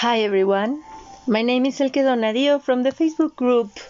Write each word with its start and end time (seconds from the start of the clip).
Hi 0.00 0.20
everyone, 0.20 0.84
my 1.26 1.42
name 1.42 1.66
is 1.66 1.80
Elke 1.80 2.02
Donadio 2.06 2.62
from 2.62 2.84
the 2.84 2.92
Facebook 2.92 3.34
group 3.34 3.80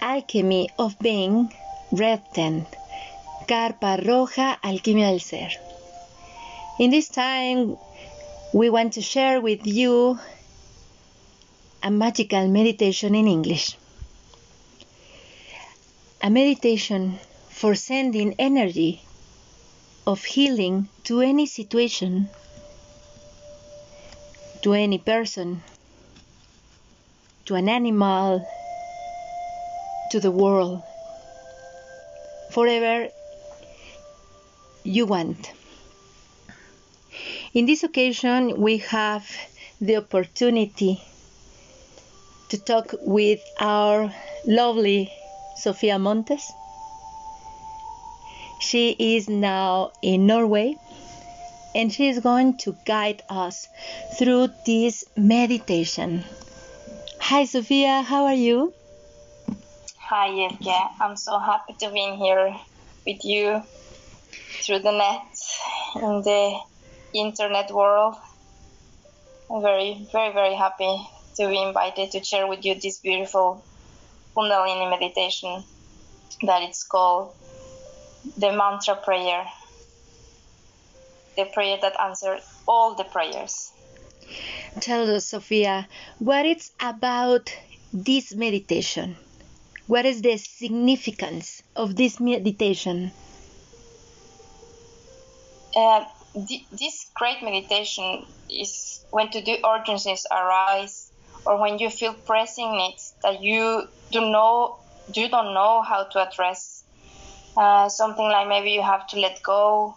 Alchemy 0.00 0.70
of 0.76 0.98
Being 0.98 1.54
Red 1.92 2.20
Tent, 2.34 2.66
Carpa 3.46 3.92
Roja 4.04 4.58
Alquimia 4.60 5.10
del 5.10 5.20
Ser. 5.20 5.50
In 6.80 6.90
this 6.90 7.08
time, 7.08 7.76
we 8.52 8.68
want 8.70 8.94
to 8.94 9.02
share 9.02 9.40
with 9.40 9.64
you 9.68 10.18
a 11.80 11.92
magical 11.92 12.48
meditation 12.48 13.14
in 13.14 13.28
English. 13.28 13.76
A 16.24 16.28
meditation 16.28 17.20
for 17.50 17.76
sending 17.76 18.34
energy 18.40 19.00
of 20.08 20.24
healing 20.24 20.88
to 21.04 21.20
any 21.20 21.46
situation 21.46 22.28
to 24.64 24.72
any 24.72 24.96
person, 24.96 25.60
to 27.44 27.54
an 27.54 27.68
animal, 27.68 28.48
to 30.10 30.18
the 30.18 30.30
world, 30.30 30.82
forever 32.48 33.08
you 34.82 35.04
want. 35.04 35.52
In 37.52 37.66
this 37.66 37.84
occasion, 37.84 38.58
we 38.58 38.78
have 38.78 39.30
the 39.82 39.98
opportunity 39.98 40.98
to 42.48 42.56
talk 42.56 42.94
with 43.02 43.44
our 43.60 44.10
lovely 44.46 45.12
Sofia 45.56 45.98
Montes. 45.98 46.54
She 48.60 48.96
is 48.98 49.28
now 49.28 49.92
in 50.00 50.26
Norway 50.26 50.78
and 51.74 51.92
she 51.92 52.08
is 52.08 52.20
going 52.20 52.56
to 52.58 52.76
guide 52.86 53.22
us 53.28 53.68
through 54.18 54.48
this 54.64 55.04
meditation. 55.16 56.24
Hi, 57.20 57.44
Sophia, 57.44 58.02
how 58.02 58.26
are 58.26 58.34
you? 58.34 58.72
Hi, 59.98 60.28
Elke. 60.28 60.90
I'm 61.00 61.16
so 61.16 61.38
happy 61.38 61.74
to 61.80 61.90
be 61.90 62.02
in 62.02 62.14
here 62.16 62.54
with 63.06 63.24
you 63.24 63.62
through 64.62 64.80
the 64.80 64.92
net 64.92 65.22
and 65.96 66.22
the 66.22 66.58
internet 67.14 67.70
world. 67.70 68.14
I'm 69.50 69.62
very, 69.62 70.06
very, 70.12 70.32
very 70.32 70.54
happy 70.54 70.96
to 71.36 71.48
be 71.48 71.60
invited 71.60 72.12
to 72.12 72.22
share 72.22 72.46
with 72.46 72.64
you 72.64 72.74
this 72.74 72.98
beautiful 72.98 73.64
Kundalini 74.36 74.90
meditation 74.90 75.64
that 76.42 76.62
it's 76.62 76.84
called 76.84 77.34
the 78.36 78.52
mantra 78.52 78.96
prayer 78.96 79.44
the 81.36 81.44
prayer 81.46 81.78
that 81.80 81.98
answered 82.00 82.40
all 82.66 82.94
the 82.94 83.04
prayers. 83.04 83.70
Tell 84.80 85.08
us, 85.14 85.26
Sophia, 85.26 85.88
what 86.18 86.46
it's 86.46 86.72
about 86.80 87.54
this 87.92 88.34
meditation? 88.34 89.16
What 89.86 90.06
is 90.06 90.22
the 90.22 90.36
significance 90.36 91.62
of 91.76 91.94
this 91.94 92.18
meditation? 92.18 93.12
Uh, 95.76 96.04
this 96.72 97.10
great 97.14 97.42
meditation 97.42 98.24
is 98.48 99.04
when 99.10 99.30
to 99.30 99.42
do 99.42 99.56
urgencies 99.64 100.26
arise 100.30 101.10
or 101.44 101.60
when 101.60 101.78
you 101.78 101.90
feel 101.90 102.14
pressing 102.26 102.76
needs 102.76 103.14
that 103.22 103.42
you 103.42 103.82
do 104.10 104.20
know 104.20 104.78
you 105.14 105.28
don't 105.28 105.52
know 105.52 105.82
how 105.82 106.04
to 106.04 106.26
address. 106.26 106.82
Uh, 107.56 107.88
something 107.88 108.24
like 108.24 108.48
maybe 108.48 108.70
you 108.70 108.82
have 108.82 109.06
to 109.06 109.20
let 109.20 109.40
go 109.42 109.96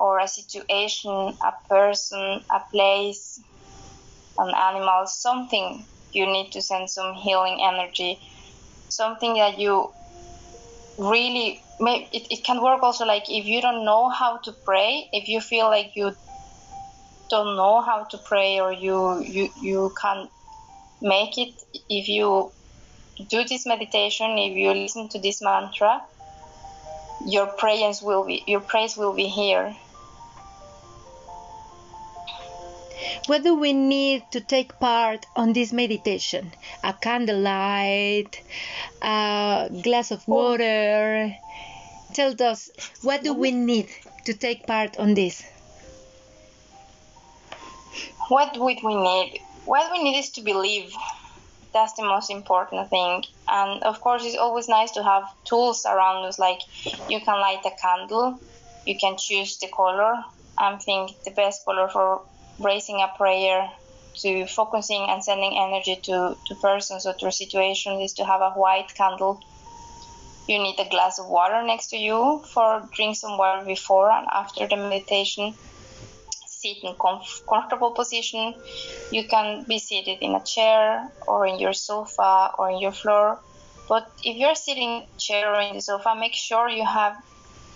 or 0.00 0.18
a 0.18 0.28
situation, 0.28 1.10
a 1.10 1.52
person, 1.68 2.44
a 2.50 2.60
place, 2.72 3.40
an 4.38 4.52
animal, 4.54 5.06
something 5.06 5.86
you 6.12 6.26
need 6.26 6.52
to 6.52 6.62
send 6.62 6.88
some 6.88 7.14
healing 7.14 7.60
energy, 7.62 8.18
something 8.88 9.34
that 9.34 9.58
you 9.58 9.92
really 10.98 11.62
it, 11.80 12.26
it 12.30 12.44
can 12.44 12.62
work 12.62 12.82
also 12.82 13.04
like 13.04 13.24
if 13.28 13.44
you 13.46 13.60
don't 13.60 13.84
know 13.84 14.10
how 14.10 14.38
to 14.38 14.52
pray 14.64 15.08
if 15.12 15.28
you 15.28 15.40
feel 15.40 15.66
like 15.66 15.92
you 15.94 16.12
don't 17.30 17.56
know 17.56 17.80
how 17.80 18.04
to 18.04 18.18
pray 18.26 18.58
or 18.58 18.72
you 18.72 19.22
you 19.22 19.48
you 19.62 19.94
can't 20.00 20.28
make 21.00 21.38
it 21.38 21.54
if 21.88 22.08
you 22.08 22.52
do 23.30 23.44
this 23.44 23.64
meditation 23.66 24.38
if 24.38 24.56
you 24.56 24.72
listen 24.72 25.08
to 25.08 25.20
this 25.20 25.40
mantra 25.40 26.00
your 27.26 27.46
prayers 27.46 28.00
will 28.02 28.24
be 28.24 28.42
your 28.46 28.60
praise 28.60 28.96
will 28.96 29.14
be 29.14 29.28
here 29.28 29.72
What 33.26 33.42
do 33.42 33.54
we 33.54 33.72
need 33.72 34.22
to 34.32 34.40
take 34.40 34.78
part 34.78 35.26
on 35.36 35.52
this 35.52 35.72
meditation? 35.72 36.52
A 36.84 36.92
candlelight, 36.92 38.40
a 39.02 39.68
glass 39.82 40.10
of 40.10 40.24
oh. 40.28 40.34
water. 40.34 41.36
Tell 42.14 42.34
us, 42.42 42.70
what 43.02 43.22
do 43.22 43.34
we 43.34 43.50
need 43.50 43.88
to 44.24 44.34
take 44.34 44.66
part 44.66 44.98
on 44.98 45.14
this? 45.14 45.42
What 48.28 48.56
would 48.58 48.78
we 48.82 48.94
need? 48.94 49.40
What 49.64 49.90
we 49.92 50.02
need 50.02 50.18
is 50.18 50.30
to 50.30 50.42
believe. 50.42 50.92
That's 51.72 51.92
the 51.94 52.02
most 52.02 52.30
important 52.30 52.88
thing. 52.88 53.24
And 53.46 53.82
of 53.82 54.00
course, 54.00 54.24
it's 54.24 54.36
always 54.36 54.68
nice 54.68 54.92
to 54.92 55.02
have 55.02 55.24
tools 55.44 55.84
around 55.84 56.24
us. 56.24 56.38
Like 56.38 56.60
you 57.08 57.20
can 57.20 57.40
light 57.40 57.60
a 57.66 57.70
candle, 57.80 58.40
you 58.86 58.96
can 58.98 59.16
choose 59.18 59.58
the 59.58 59.68
color. 59.68 60.24
I 60.56 60.76
think 60.76 61.22
the 61.24 61.30
best 61.30 61.64
color 61.64 61.88
for 61.88 62.22
raising 62.58 63.00
a 63.00 63.12
prayer 63.16 63.70
to 64.22 64.46
focusing 64.46 65.06
and 65.08 65.22
sending 65.22 65.58
energy 65.58 66.00
to, 66.04 66.36
to 66.46 66.54
persons 66.56 67.06
or 67.06 67.14
to 67.20 67.30
situations 67.30 68.02
is 68.02 68.14
to 68.14 68.24
have 68.24 68.40
a 68.40 68.50
white 68.50 68.92
candle. 68.96 69.40
You 70.46 70.58
need 70.58 70.80
a 70.80 70.88
glass 70.88 71.18
of 71.18 71.28
water 71.28 71.62
next 71.62 71.88
to 71.90 71.96
you 71.96 72.42
for 72.52 72.88
drink 72.94 73.16
some 73.16 73.38
water 73.38 73.64
before 73.64 74.10
and 74.10 74.26
after 74.32 74.66
the 74.66 74.76
meditation. 74.76 75.58
Sit 76.46 76.78
in 76.82 76.96
comf- 76.96 77.42
comfortable 77.48 77.92
position. 77.94 78.54
You 79.10 79.28
can 79.28 79.64
be 79.68 79.78
seated 79.78 80.18
in 80.20 80.34
a 80.34 80.44
chair 80.44 81.08
or 81.26 81.46
in 81.46 81.58
your 81.60 81.72
sofa 81.74 82.52
or 82.58 82.70
in 82.70 82.80
your 82.80 82.92
floor. 82.92 83.40
But 83.88 84.04
if 84.22 84.36
you're 84.36 84.54
sitting 84.54 84.88
in 84.90 85.02
a 85.02 85.08
chair 85.18 85.54
or 85.54 85.60
in 85.60 85.74
the 85.76 85.82
sofa, 85.82 86.14
make 86.18 86.34
sure 86.34 86.68
you 86.68 86.84
have 86.84 87.14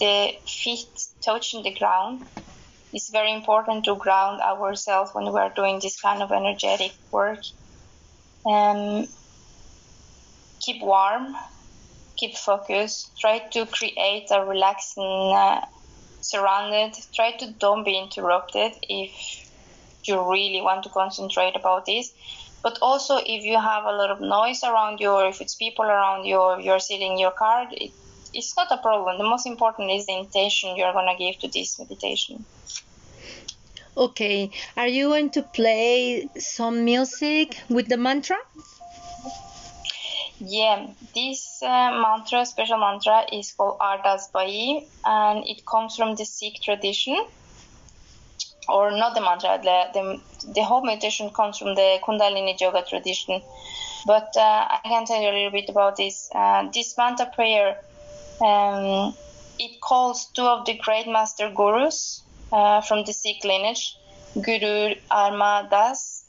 the 0.01 0.33
feet 0.47 0.89
touching 1.25 1.63
the 1.63 1.75
ground 1.75 2.27
it's 2.93 3.11
very 3.11 3.33
important 3.33 3.85
to 3.85 3.97
ground 3.97 4.41
ourselves 4.41 5.11
when 5.15 5.33
we're 5.33 5.53
doing 5.55 5.81
this 5.81 6.01
kind 6.01 6.23
of 6.23 6.31
energetic 6.31 6.93
work. 7.11 7.41
Um, 8.45 9.07
keep 10.61 10.83
warm, 10.83 11.35
keep 12.17 12.37
focused, 12.37 13.13
try 13.21 13.39
to 13.53 13.67
create 13.67 14.29
a 14.31 14.45
relaxing 14.45 15.33
uh, 15.35 15.61
surrounded. 16.21 16.95
Try 17.15 17.33
to 17.39 17.53
don't 17.59 17.85
be 17.85 17.99
interrupted 17.99 18.73
if 18.83 19.13
you 20.07 20.31
really 20.31 20.61
want 20.61 20.85
to 20.85 20.91
concentrate 20.91 21.57
about 21.57 21.87
this. 21.87 22.13
But 22.63 22.79
also, 22.81 23.17
if 23.17 23.43
you 23.45 23.59
have 23.59 23.85
a 23.85 23.93
lot 23.93 24.11
of 24.11 24.21
noise 24.21 24.63
around 24.63 25.01
you, 25.01 25.11
or 25.11 25.27
if 25.27 25.41
it's 25.41 25.57
people 25.57 25.85
around 25.85 26.27
you, 26.27 26.37
or 26.37 26.61
you're 26.61 26.79
sitting 26.79 27.13
in 27.13 27.19
your 27.19 27.33
car, 27.33 27.67
it, 27.73 27.93
it's 28.33 28.57
not 28.57 28.71
a 28.71 28.79
problem. 28.79 29.19
The 29.19 29.25
most 29.25 29.47
important 29.47 29.91
is 29.91 30.07
the 30.07 30.17
intention 30.19 30.77
you're 30.77 30.93
going 30.93 31.15
to 31.17 31.25
give 31.25 31.39
to 31.41 31.49
this 31.49 31.79
meditation. 31.79 32.45
Okay, 33.97 34.51
are 34.77 34.89
you 34.89 35.09
going 35.09 35.31
to 35.31 35.43
play 35.43 36.29
some 36.39 36.85
music 36.85 37.59
with 37.69 37.89
the 37.89 37.97
mantra? 37.97 38.37
Yeah, 40.41 40.87
this 41.15 41.63
uh, 41.63 41.91
mantra, 42.03 42.45
special 42.47 42.79
mantra, 42.79 43.27
is 43.33 43.53
called 43.53 43.79
Ardas 43.79 44.33
Bai, 44.33 44.89
and 45.05 45.45
it 45.47 45.63
comes 45.71 45.95
from 45.95 46.17
the 46.17 46.25
Sikh 46.25 46.61
tradition, 46.63 47.17
or 48.69 48.91
not 48.91 49.15
the 49.15 49.21
mantra. 49.21 49.61
The 49.63 49.85
the, 49.93 50.53
the 50.55 50.65
whole 50.65 50.85
meditation 50.85 51.31
comes 51.31 51.59
from 51.59 51.75
the 51.75 51.99
Kundalini 52.03 52.59
Yoga 52.59 52.83
tradition. 52.89 53.43
But 54.07 54.35
uh, 54.37 54.67
I 54.69 54.81
can 54.83 55.05
tell 55.05 55.23
you 55.23 55.29
a 55.29 55.37
little 55.37 55.53
bit 55.53 55.69
about 55.69 55.97
this. 55.97 56.29
Uh, 56.35 56.69
this 56.73 56.97
mantra 56.99 57.27
prayer, 57.33 57.77
um, 58.41 59.15
it 59.59 59.81
calls 59.81 60.31
two 60.35 60.43
of 60.43 60.65
the 60.67 60.79
great 60.79 61.07
master 61.07 61.51
gurus 61.51 62.23
uh, 62.53 62.81
from 62.81 63.05
the 63.05 63.13
Sikh 63.13 63.45
lineage, 63.45 63.97
Guru 64.35 64.95
Amar 65.11 65.69
Das, 65.69 66.25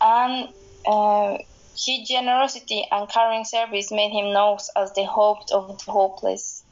and 0.00 0.48
uh, 0.86 1.38
his 1.74 2.08
generosity 2.08 2.86
and 2.90 3.08
caring 3.08 3.44
service 3.44 3.90
made 3.90 4.10
him 4.10 4.32
known 4.32 4.58
as 4.76 4.92
the 4.92 5.04
hope 5.04 5.38
of 5.52 5.82
the 5.84 5.92
hopeless. 5.92 6.64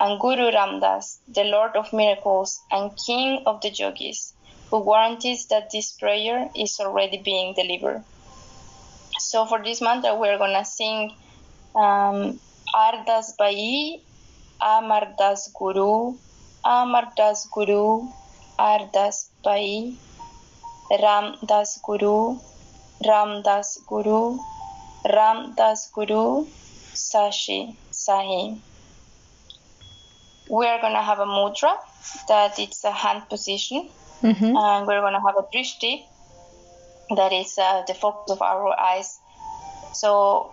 And 0.00 0.20
Guru 0.20 0.52
Ram 0.52 0.80
Das, 0.80 1.20
the 1.28 1.44
Lord 1.44 1.76
of 1.76 1.92
miracles 1.92 2.58
and 2.70 2.90
King 3.06 3.44
of 3.46 3.60
the 3.60 3.70
yogis, 3.70 4.34
who 4.70 4.84
guarantees 4.84 5.46
that 5.46 5.70
this 5.72 5.92
prayer 5.92 6.50
is 6.56 6.78
already 6.80 7.22
being 7.22 7.54
delivered. 7.54 8.02
So 9.18 9.46
for 9.46 9.62
this 9.62 9.80
mantra, 9.80 10.16
we're 10.16 10.38
gonna 10.38 10.64
sing 10.64 11.12
um, 11.76 12.40
Ardas 12.74 13.34
Bai, 13.38 14.00
Amardas 14.60 15.52
Guru, 15.52 16.18
Amardas 16.64 17.48
Guru, 17.54 18.08
Ardas 18.58 19.30
Bai. 19.44 19.96
Ram 21.00 21.38
Das 21.48 21.80
Guru, 21.82 22.36
Ram 23.06 23.42
Das 23.42 23.78
Guru, 23.86 24.38
Ram 25.06 25.54
Das 25.56 25.90
Guru, 25.94 26.44
Sashi 26.94 27.78
Sahi. 27.90 28.60
We 30.50 30.66
are 30.66 30.80
going 30.82 30.92
to 30.92 31.00
have 31.00 31.18
a 31.18 31.24
mudra 31.24 31.72
that 32.28 32.58
it's 32.58 32.84
a 32.84 32.90
hand 32.92 33.22
position, 33.30 33.88
Mhm. 34.22 34.54
and 34.54 34.86
we're 34.86 35.00
going 35.00 35.14
to 35.14 35.24
have 35.26 35.36
a 35.38 35.46
drishti 35.54 36.04
that 37.16 37.32
is 37.32 37.56
uh, 37.58 37.82
the 37.86 37.94
focus 37.94 38.32
of 38.36 38.42
our 38.42 38.78
eyes. 38.78 39.18
So, 39.94 40.50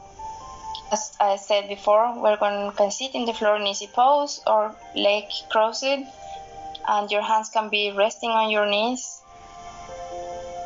as 0.92 1.16
I 1.20 1.36
said 1.36 1.68
before, 1.68 2.20
we're 2.22 2.38
going 2.38 2.72
to 2.76 2.92
sit 2.92 3.16
in 3.16 3.26
the 3.26 3.34
floor 3.34 3.58
in 3.58 3.68
easy 3.68 3.88
pose 3.88 4.42
or 4.48 4.76
leg 4.96 5.26
crossed, 5.50 5.84
and 5.84 7.12
your 7.12 7.22
hands 7.22 7.50
can 7.50 7.70
be 7.70 7.92
resting 7.92 8.32
on 8.32 8.50
your 8.50 8.66
knees. 8.66 9.22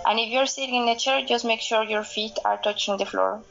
And 0.06 0.20
if 0.20 0.30
you're 0.30 0.46
sitting 0.46 0.76
in 0.84 0.90
a 0.90 0.98
chair, 0.98 1.26
just 1.26 1.46
make 1.46 1.62
sure 1.62 1.84
your 1.84 2.04
feet 2.04 2.38
are 2.44 2.58
touching 2.58 2.98
the 2.98 3.06
floor. 3.06 3.42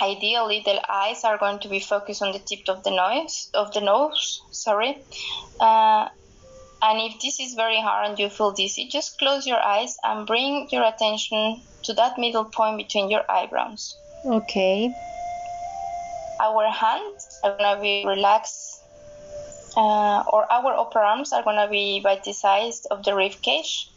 Ideally, 0.00 0.62
the 0.64 0.80
eyes 0.90 1.22
are 1.24 1.38
going 1.38 1.60
to 1.60 1.68
be 1.68 1.78
focused 1.78 2.22
on 2.22 2.32
the 2.32 2.40
tip 2.40 2.68
of 2.68 2.82
the 2.82 2.90
nose. 2.90 3.50
Of 3.54 3.72
the 3.72 3.80
nose, 3.80 4.42
sorry. 4.50 4.98
Uh, 5.60 6.08
and 6.82 7.00
if 7.00 7.20
this 7.20 7.38
is 7.40 7.54
very 7.54 7.80
hard 7.80 8.10
and 8.10 8.18
you 8.18 8.28
feel 8.28 8.50
dizzy, 8.52 8.88
just 8.88 9.18
close 9.18 9.46
your 9.46 9.62
eyes 9.62 9.96
and 10.02 10.26
bring 10.26 10.68
your 10.70 10.84
attention 10.84 11.62
to 11.84 11.94
that 11.94 12.18
middle 12.18 12.44
point 12.44 12.76
between 12.76 13.10
your 13.10 13.22
eyebrows. 13.30 13.96
Okay. 14.26 14.92
Our 16.40 16.68
hands 16.68 17.40
are 17.44 17.56
going 17.56 17.76
to 17.76 17.82
be 17.82 18.04
relaxed, 18.06 18.82
uh, 19.76 20.24
or 20.32 20.50
our 20.50 20.76
upper 20.76 21.00
arms 21.00 21.32
are 21.32 21.42
going 21.42 21.56
to 21.56 21.68
be 21.68 22.00
by 22.00 22.20
the 22.24 22.32
size 22.32 22.84
of 22.86 23.04
the 23.04 23.14
rib 23.14 23.40
cage. 23.42 23.90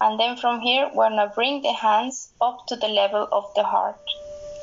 And 0.00 0.18
then 0.18 0.36
from 0.36 0.60
here, 0.60 0.90
we're 0.94 1.08
going 1.08 1.28
to 1.28 1.34
bring 1.34 1.62
the 1.62 1.72
hands 1.72 2.28
up 2.40 2.66
to 2.68 2.76
the 2.76 2.88
level 2.88 3.28
of 3.30 3.44
the 3.54 3.62
heart. 3.62 3.98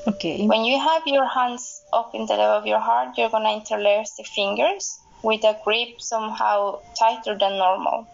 Okay. 0.08 0.46
When 0.48 0.66
you 0.66 0.80
have 0.80 1.04
your 1.06 1.28
hands 1.28 1.82
up 1.94 2.16
in 2.16 2.26
the 2.26 2.34
level 2.34 2.58
of 2.58 2.66
your 2.66 2.80
heart, 2.80 3.18
you're 3.18 3.30
going 3.30 3.44
to 3.44 3.52
interlace 3.52 4.12
the 4.18 4.24
fingers 4.24 5.00
with 5.24 5.44
a 5.44 5.58
grip 5.64 6.02
somehow 6.02 6.80
tighter 6.98 7.38
than 7.38 7.58
normal. 7.58 8.08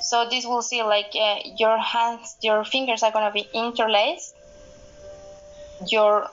So 0.00 0.28
this 0.30 0.46
will 0.46 0.62
see 0.62 0.82
like 0.82 1.12
uh, 1.20 1.40
your 1.56 1.76
hands, 1.78 2.36
your 2.42 2.64
fingers 2.64 3.02
are 3.02 3.12
going 3.12 3.26
to 3.26 3.32
be 3.32 3.46
interlaced. 3.52 4.34
Your 5.88 6.28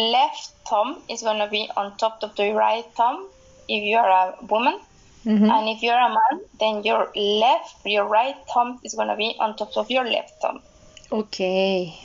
left 0.00 0.52
thumb 0.68 1.02
is 1.08 1.22
going 1.22 1.38
to 1.38 1.48
be 1.48 1.70
on 1.76 1.96
top 1.96 2.22
of 2.22 2.34
the 2.36 2.52
right 2.52 2.84
thumb 2.96 3.28
if 3.68 3.82
you 3.82 3.96
are 3.96 4.10
a 4.10 4.44
woman. 4.46 4.80
Mhm. 5.24 5.50
And 5.50 5.68
if 5.68 5.82
you're 5.82 5.98
a 5.98 6.08
man, 6.08 6.40
then 6.58 6.82
your 6.82 7.12
left, 7.14 7.74
your 7.84 8.04
right 8.04 8.36
thumb 8.52 8.80
is 8.84 8.94
going 8.94 9.08
to 9.08 9.16
be 9.16 9.36
on 9.38 9.56
top 9.56 9.76
of 9.76 9.90
your 9.90 10.04
left 10.04 10.32
thumb. 10.40 10.62
Okay. 11.12 11.98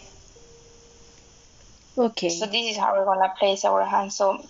Okay. 1.98 2.30
So 2.30 2.46
this 2.46 2.72
is 2.72 2.78
how 2.78 2.94
we're 2.94 3.06
gonna 3.06 3.34
place 3.40 3.64
our 3.64 3.86
hands. 3.86 4.18
So 4.18 4.44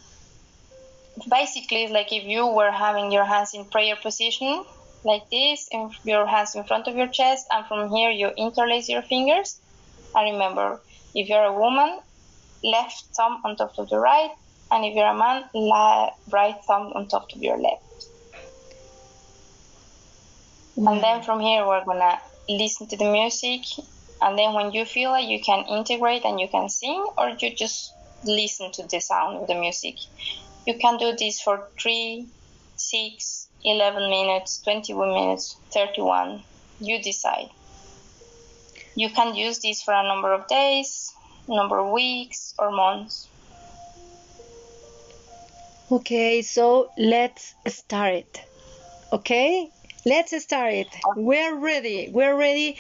basically, 1.30 1.84
it's 1.84 1.94
like 1.94 2.12
if 2.12 2.24
you 2.24 2.48
were 2.48 2.72
having 2.72 3.12
your 3.12 3.26
hands 3.26 3.54
in 3.54 3.66
prayer 3.66 3.96
position, 3.96 4.66
like 5.04 5.30
this, 5.30 5.68
and 5.72 5.92
your 6.04 6.26
hands 6.26 6.56
in 6.56 6.64
front 6.64 6.88
of 6.88 6.96
your 6.96 7.08
chest, 7.08 7.46
and 7.52 7.66
from 7.68 7.92
here 7.92 8.10
you 8.10 8.32
interlace 8.36 8.90
your 8.90 9.04
fingers. 9.04 9.60
And 10.16 10.34
remember, 10.34 10.82
if 11.14 11.30
you're 11.30 11.44
a 11.44 11.54
woman, 11.54 12.00
left 12.66 13.06
thumb 13.16 13.42
on 13.46 13.56
top 13.56 13.74
of 13.78 13.90
the 13.90 14.00
right, 14.00 14.32
and 14.72 14.84
if 14.84 14.96
you're 14.96 15.08
a 15.08 15.18
man, 15.18 15.44
la- 15.54 16.12
right 16.32 16.56
thumb 16.68 16.92
on 16.96 17.08
top 17.08 17.28
of 17.34 17.42
your 17.42 17.58
left. 17.58 17.84
And 20.78 20.88
mm. 20.88 21.02
then 21.02 21.24
from 21.24 21.40
here, 21.40 21.66
we're 21.66 21.86
gonna 21.86 22.20
listen 22.50 22.88
to 22.88 22.98
the 22.98 23.10
music. 23.10 23.62
And 24.22 24.38
then 24.38 24.54
when 24.54 24.72
you 24.72 24.86
feel 24.86 25.14
it, 25.16 25.24
you 25.24 25.40
can 25.42 25.66
integrate 25.66 26.26
and 26.26 26.40
you 26.40 26.48
can 26.48 26.70
sing, 26.70 27.06
or 27.18 27.30
you 27.40 27.56
just 27.56 27.94
listen 28.24 28.72
to 28.74 28.88
the 28.88 29.00
sound 29.00 29.38
of 29.38 29.48
the 29.48 29.56
music. 29.56 29.96
You 30.66 30.78
can 30.78 30.98
do 30.98 31.16
this 31.16 31.42
for 31.42 31.68
3, 31.80 32.28
6, 32.76 33.48
11 33.64 34.10
minutes, 34.10 34.62
21 34.64 35.10
minutes, 35.10 35.58
31. 35.74 36.44
You 36.80 37.02
decide. 37.02 37.50
You 38.96 39.10
can 39.10 39.36
use 39.36 39.60
this 39.60 39.82
for 39.82 39.94
a 39.94 40.08
number 40.08 40.34
of 40.34 40.48
days, 40.48 41.14
number 41.48 41.80
of 41.80 41.92
weeks, 41.92 42.54
or 42.58 42.72
months. 42.72 43.28
Okay, 45.92 46.42
so 46.42 46.92
let's 46.98 47.54
start 47.68 48.14
it. 48.14 48.42
Okay? 49.14 49.70
Let's 50.06 50.40
start 50.44 50.74
it. 50.74 50.88
We're 51.16 51.56
ready. 51.56 52.10
We're 52.12 52.36
ready 52.36 52.78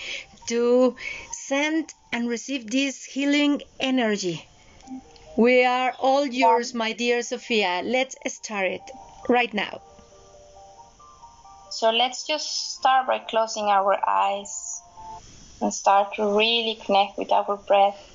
to 0.48 0.96
send 1.32 1.94
and 2.12 2.30
receive 2.30 2.70
this 2.70 3.04
healing 3.04 3.62
energy. 3.80 4.48
We 5.38 5.66
are 5.66 5.94
all 6.00 6.26
yours, 6.26 6.74
my 6.74 6.94
dear 6.94 7.22
Sophia. 7.22 7.82
Let's 7.84 8.16
start 8.28 8.68
it 8.68 8.82
right 9.28 9.54
now. 9.54 9.82
So 11.72 11.92
let's 11.92 12.26
just 12.26 12.76
start 12.76 13.06
by 13.06 13.20
closing 13.20 13.66
our 13.66 14.00
eyes 14.08 14.82
and 15.62 15.74
start 15.74 16.16
to 16.16 16.26
really 16.26 16.80
connect 16.86 17.18
with 17.18 17.32
our 17.32 17.58
breath. 17.58 18.15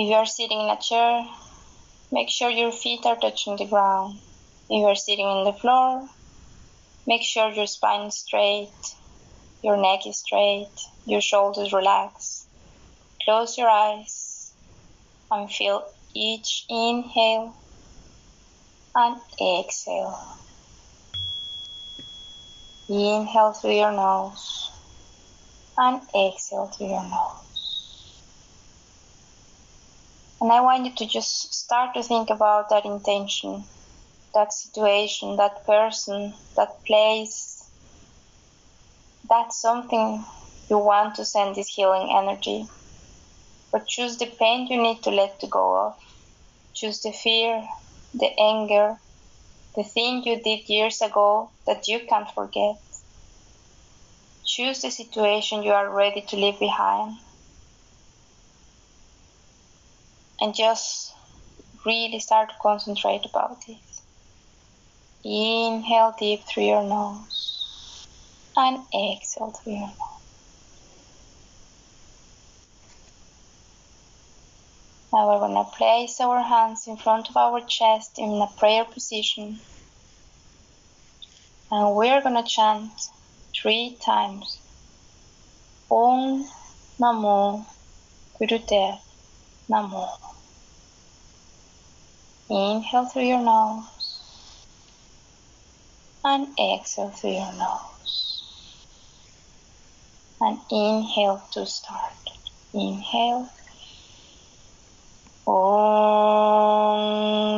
If 0.00 0.08
you 0.10 0.14
are 0.14 0.26
sitting 0.26 0.60
in 0.60 0.70
a 0.70 0.80
chair, 0.80 1.26
make 2.12 2.30
sure 2.30 2.48
your 2.48 2.70
feet 2.70 3.04
are 3.04 3.16
touching 3.16 3.56
the 3.56 3.66
ground. 3.66 4.20
If 4.70 4.78
you 4.78 4.84
are 4.84 4.94
sitting 4.94 5.26
on 5.26 5.44
the 5.44 5.58
floor, 5.58 6.06
make 7.04 7.24
sure 7.24 7.50
your 7.50 7.66
spine 7.66 8.06
is 8.06 8.18
straight, 8.18 8.70
your 9.60 9.76
neck 9.76 10.06
is 10.06 10.20
straight, 10.20 10.72
your 11.04 11.20
shoulders 11.20 11.72
relaxed. 11.72 12.46
Close 13.24 13.58
your 13.58 13.68
eyes 13.68 14.52
and 15.32 15.50
feel 15.50 15.84
each 16.14 16.64
inhale 16.68 17.56
and 18.94 19.20
exhale. 19.42 20.16
Inhale 22.88 23.52
through 23.52 23.74
your 23.74 23.90
nose 23.90 24.70
and 25.76 26.02
exhale 26.14 26.68
through 26.68 26.86
your 26.86 27.02
nose. 27.02 27.47
And 30.40 30.52
I 30.52 30.60
want 30.60 30.86
you 30.86 30.94
to 30.94 31.06
just 31.06 31.52
start 31.52 31.94
to 31.94 32.02
think 32.02 32.30
about 32.30 32.70
that 32.70 32.84
intention, 32.84 33.64
that 34.34 34.52
situation, 34.52 35.36
that 35.36 35.66
person, 35.66 36.32
that 36.56 36.84
place, 36.86 37.64
that 39.28 39.52
something 39.52 40.24
you 40.70 40.78
want 40.78 41.16
to 41.16 41.24
send 41.24 41.56
this 41.56 41.68
healing 41.68 42.08
energy. 42.16 42.66
But 43.72 43.88
choose 43.88 44.16
the 44.16 44.26
pain 44.26 44.68
you 44.68 44.80
need 44.80 45.02
to 45.02 45.10
let 45.10 45.42
go 45.50 45.86
of. 45.86 45.94
Choose 46.74 47.00
the 47.02 47.12
fear, 47.12 47.66
the 48.14 48.30
anger, 48.40 49.00
the 49.74 49.84
thing 49.84 50.22
you 50.24 50.40
did 50.40 50.68
years 50.68 51.02
ago 51.02 51.50
that 51.66 51.88
you 51.88 52.00
can't 52.08 52.30
forget. 52.30 52.76
Choose 54.46 54.82
the 54.82 54.90
situation 54.90 55.62
you 55.62 55.72
are 55.72 55.92
ready 55.92 56.22
to 56.28 56.36
leave 56.36 56.58
behind. 56.58 57.16
And 60.40 60.54
just 60.54 61.12
really 61.84 62.20
start 62.20 62.50
to 62.50 62.54
concentrate 62.62 63.24
about 63.24 63.58
it. 63.66 63.78
Inhale 65.24 66.14
deep 66.18 66.44
through 66.46 66.64
your 66.64 66.82
nose 66.82 68.06
and 68.56 68.78
exhale 68.94 69.50
through 69.50 69.72
your 69.72 69.88
nose. 69.88 69.96
Now 75.12 75.28
we're 75.28 75.38
going 75.38 75.54
to 75.54 75.70
place 75.76 76.20
our 76.20 76.42
hands 76.42 76.86
in 76.86 76.96
front 76.96 77.30
of 77.30 77.36
our 77.36 77.60
chest 77.66 78.18
in 78.18 78.30
a 78.30 78.48
prayer 78.58 78.84
position. 78.84 79.58
And 81.70 81.96
we're 81.96 82.22
going 82.22 82.36
to 82.36 82.48
chant 82.48 82.92
three 83.60 83.98
times 84.04 84.58
Om 85.90 86.44
Namo 87.00 87.66
Gurudev 88.38 89.00
Namo. 89.70 90.08
Inhale 92.48 93.04
through 93.06 93.28
your 93.28 93.42
nose 93.42 93.84
and 96.24 96.48
exhale 96.58 97.10
through 97.10 97.32
your 97.32 97.52
nose. 97.52 98.42
And 100.40 100.58
inhale 100.70 101.42
to 101.52 101.66
start. 101.66 102.30
Inhale. 102.72 103.50
Om 105.46 107.00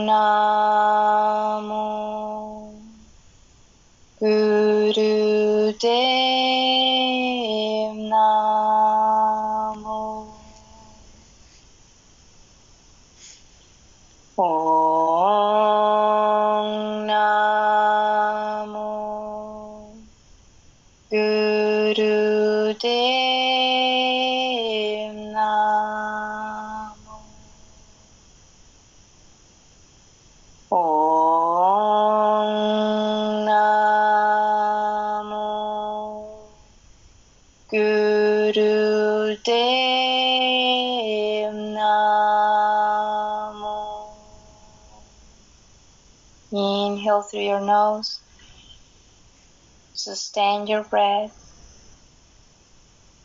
Namo 0.07 1.81
Gurudev 4.21 6.10
Inhale 46.53 47.23
through 47.23 47.43
your 47.43 47.61
nose. 47.61 48.21
Sustain 49.95 50.67
your 50.67 50.83
breath 50.83 51.37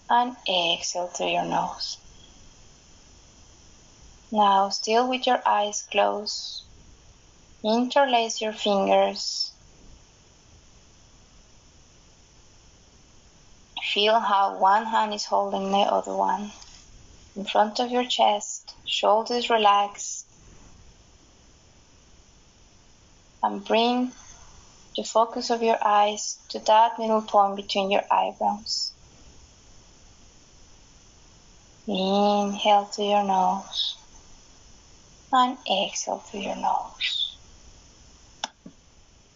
and 0.10 0.36
exhale 0.48 1.08
through 1.08 1.32
your 1.32 1.46
nose. 1.46 1.98
Now, 4.32 4.70
still 4.70 5.10
with 5.10 5.26
your 5.26 5.42
eyes 5.48 5.88
closed, 5.92 6.66
interlace 7.64 8.42
your 8.42 8.54
fingers. 8.54 9.55
Feel 13.96 14.20
how 14.20 14.58
one 14.60 14.86
hand 14.88 15.14
is 15.14 15.24
holding 15.24 15.72
the 15.72 15.78
other 15.78 16.14
one. 16.14 16.52
In 17.34 17.46
front 17.46 17.80
of 17.80 17.90
your 17.90 18.04
chest, 18.04 18.76
shoulders 18.86 19.50
relaxed. 19.50 20.26
And 23.42 23.64
bring 23.64 24.12
the 24.98 25.04
focus 25.04 25.50
of 25.50 25.64
your 25.64 25.78
eyes 25.82 26.38
to 26.50 26.60
that 26.60 27.00
middle 27.00 27.22
point 27.22 27.56
between 27.56 27.90
your 27.90 28.04
eyebrows. 28.12 28.92
Inhale 31.88 32.90
through 32.94 33.12
your 33.12 33.24
nose 33.24 33.96
and 35.32 35.58
exhale 35.72 36.20
through 36.20 36.42
your 36.42 36.58
nose. 36.58 37.38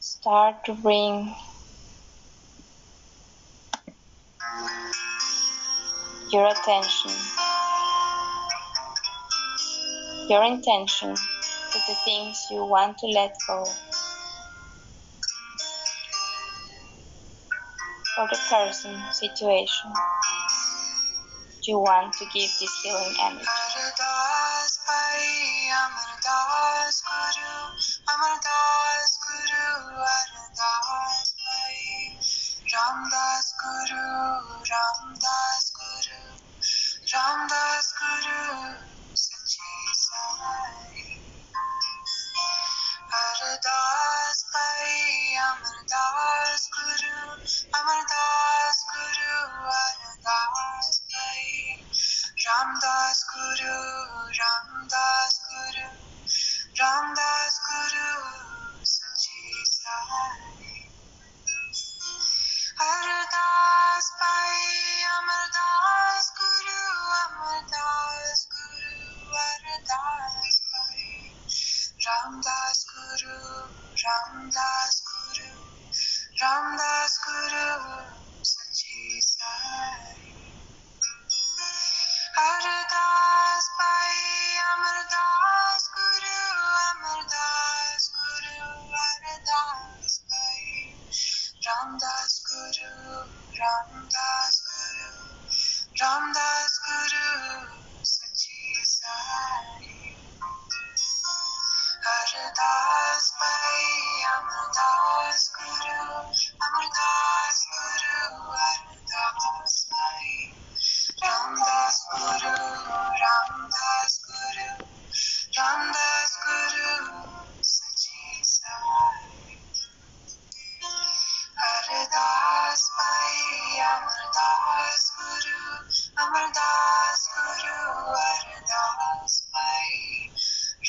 Start 0.02 0.66
to 0.66 0.74
bring 0.74 1.34
your 6.32 6.48
attention, 6.48 7.12
your 10.30 10.44
intention 10.44 11.16
to 11.16 11.80
the 11.88 11.96
things 12.06 12.38
you 12.52 12.66
want 12.66 12.98
to 13.00 13.08
let 13.08 13.34
go. 13.48 13.64
Or 18.18 18.28
the 18.30 18.40
person, 18.50 19.00
situation 19.12 19.92
you 21.68 21.78
want 21.78 22.12
to 22.14 22.26
give 22.34 22.50
this 22.60 22.82
healing 22.82 23.16
energy. 23.22 23.46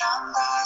Ramdas 0.00 0.59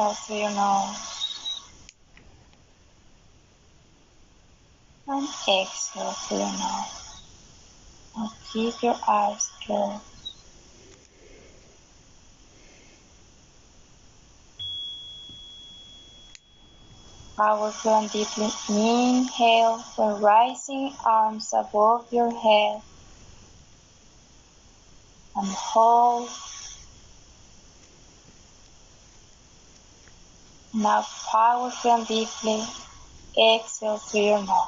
Inhale 0.00 0.14
through 0.14 0.36
your 0.36 0.50
nose. 0.50 0.96
And 5.06 5.28
exhale 5.28 6.12
through 6.12 6.38
your 6.38 6.52
nose. 6.52 7.04
Now 8.16 8.30
keep 8.52 8.82
your 8.82 8.96
eyes 9.08 9.50
closed. 9.66 10.02
Powerful 17.38 17.94
and 17.94 18.10
deeply 18.10 18.50
inhale 18.70 19.84
when 19.96 20.22
rising 20.22 20.94
arms 21.06 21.52
above 21.52 22.06
your 22.12 22.30
head. 22.30 22.82
And 25.36 25.48
hold 25.48 26.30
Now 30.72 31.04
powerfully 31.32 31.90
and 31.90 32.06
deeply 32.06 32.64
exhale 33.36 33.98
through 33.98 34.20
your 34.20 34.38
nose. 34.38 34.66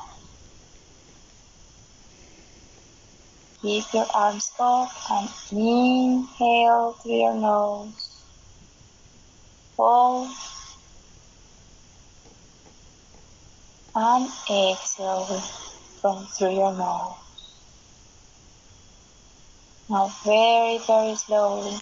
Keep 3.60 3.84
your 3.94 4.06
arms 4.12 4.50
up 4.58 4.90
and 5.10 5.28
inhale 5.52 6.94
through 7.00 7.20
your 7.20 7.34
nose. 7.34 7.94
Hold 9.76 10.30
and 13.94 14.28
exhale 14.50 15.40
from 16.00 16.26
through 16.26 16.56
your 16.56 16.72
nose. 16.74 17.14
Now 19.88 20.12
very, 20.24 20.78
very 20.78 21.14
slowly 21.14 21.78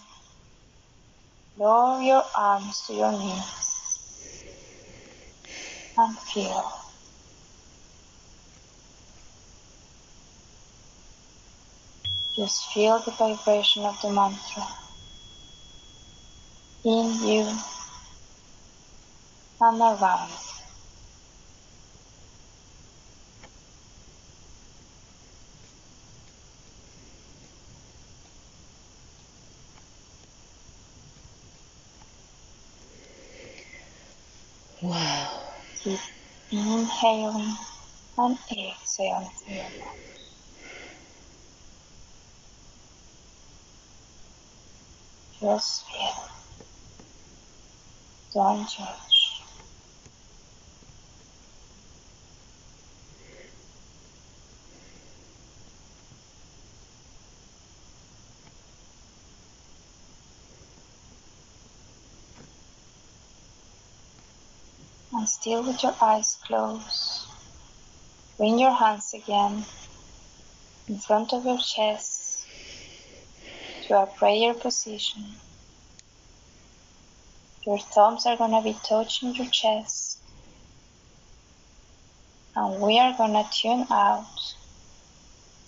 lower 1.56 2.02
your 2.02 2.24
arms 2.36 2.82
to 2.86 2.94
your 2.94 3.12
knees 3.12 3.69
and 6.00 6.18
feel. 6.18 6.72
Just 12.36 12.72
feel 12.72 13.00
the 13.00 13.12
vibration 13.12 13.84
of 13.84 14.00
the 14.02 14.10
mantra 14.10 14.66
in 16.84 17.14
you 17.24 17.58
and 19.60 19.80
around. 19.80 20.32
Inhaling 36.66 37.56
and 38.18 38.38
exhaling. 38.52 39.30
Just 45.40 45.84
feel. 45.86 46.24
Don't 48.34 48.68
judge. 48.68 49.42
And 65.12 65.29
still 65.40 65.62
with 65.62 65.82
your 65.82 65.96
eyes 66.02 66.36
closed, 66.46 67.24
bring 68.36 68.58
your 68.58 68.74
hands 68.74 69.14
again 69.14 69.64
in 70.86 70.98
front 70.98 71.32
of 71.32 71.46
your 71.46 71.58
chest 71.58 72.44
to 73.82 73.94
a 73.94 74.06
prayer 74.18 74.52
position. 74.52 75.24
Your 77.66 77.78
thumbs 77.78 78.26
are 78.26 78.36
going 78.36 78.50
to 78.50 78.62
be 78.62 78.78
touching 78.86 79.34
your 79.34 79.48
chest. 79.50 80.18
And 82.54 82.82
we 82.82 82.98
are 82.98 83.16
going 83.16 83.32
to 83.32 83.48
tune 83.50 83.86
out 83.90 84.26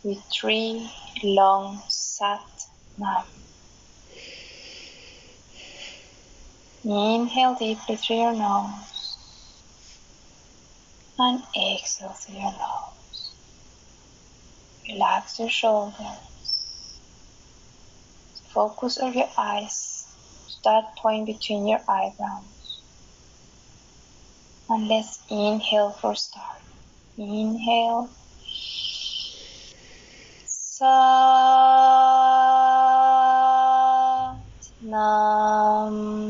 with 0.02 0.18
three 0.38 0.90
long 1.22 1.80
sat 1.88 2.40
nam. 2.98 3.24
Inhale 6.85 7.54
deeply 7.54 7.96
through 7.96 8.16
your 8.16 8.35
nose 8.35 8.91
and 11.18 11.42
exhale 11.57 12.11
through 12.11 12.37
your 12.37 12.53
nose. 12.53 13.33
Relax 14.88 15.38
your 15.38 15.48
shoulders. 15.48 16.98
Focus 18.53 18.98
on 18.98 19.14
your 19.14 19.29
eyes 19.38 20.07
to 20.48 20.55
that 20.64 20.96
point 20.98 21.27
between 21.27 21.66
your 21.66 21.81
eyebrows. 21.88 22.81
And 24.68 24.88
let's 24.88 25.20
inhale 25.31 25.90
for 25.90 26.14
start. 26.14 26.61
Inhale. 27.16 28.11
Sat 30.46 30.92
Nam. 34.81 36.21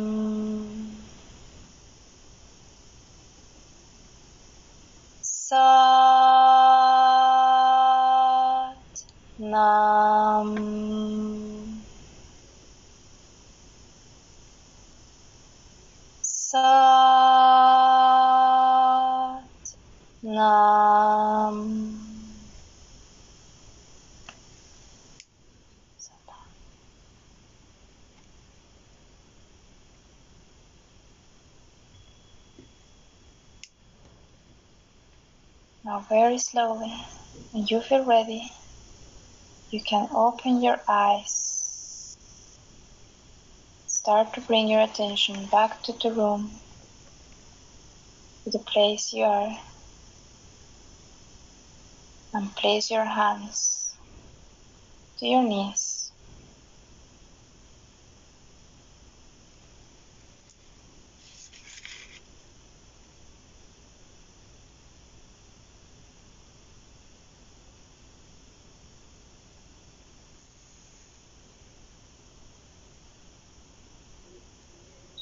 Nam. 9.53 10.57
Sat 16.23 16.65
Nam. 20.23 21.69
Now, 35.85 36.01
very 36.11 36.39
slowly, 36.39 36.95
when 37.53 37.67
you 37.69 37.81
feel 37.81 38.05
ready, 38.05 38.51
you 39.73 39.83
can 39.83 40.07
open 40.15 40.63
your 40.63 40.79
eyes. 40.87 42.59
Start 43.87 44.35
to 44.35 44.43
bring 44.43 44.69
your 44.69 44.83
attention 44.83 45.47
back 45.47 45.83
to 45.85 45.95
the 45.95 46.13
room, 46.13 46.61
to 48.45 48.51
the 48.51 48.59
place 48.59 49.15
you 49.15 49.25
are, 49.25 49.59
and 52.35 52.55
place 52.55 52.91
your 52.91 53.07
hands 53.07 53.97
to 55.19 55.27
your 55.27 55.43
knees. 55.43 56.13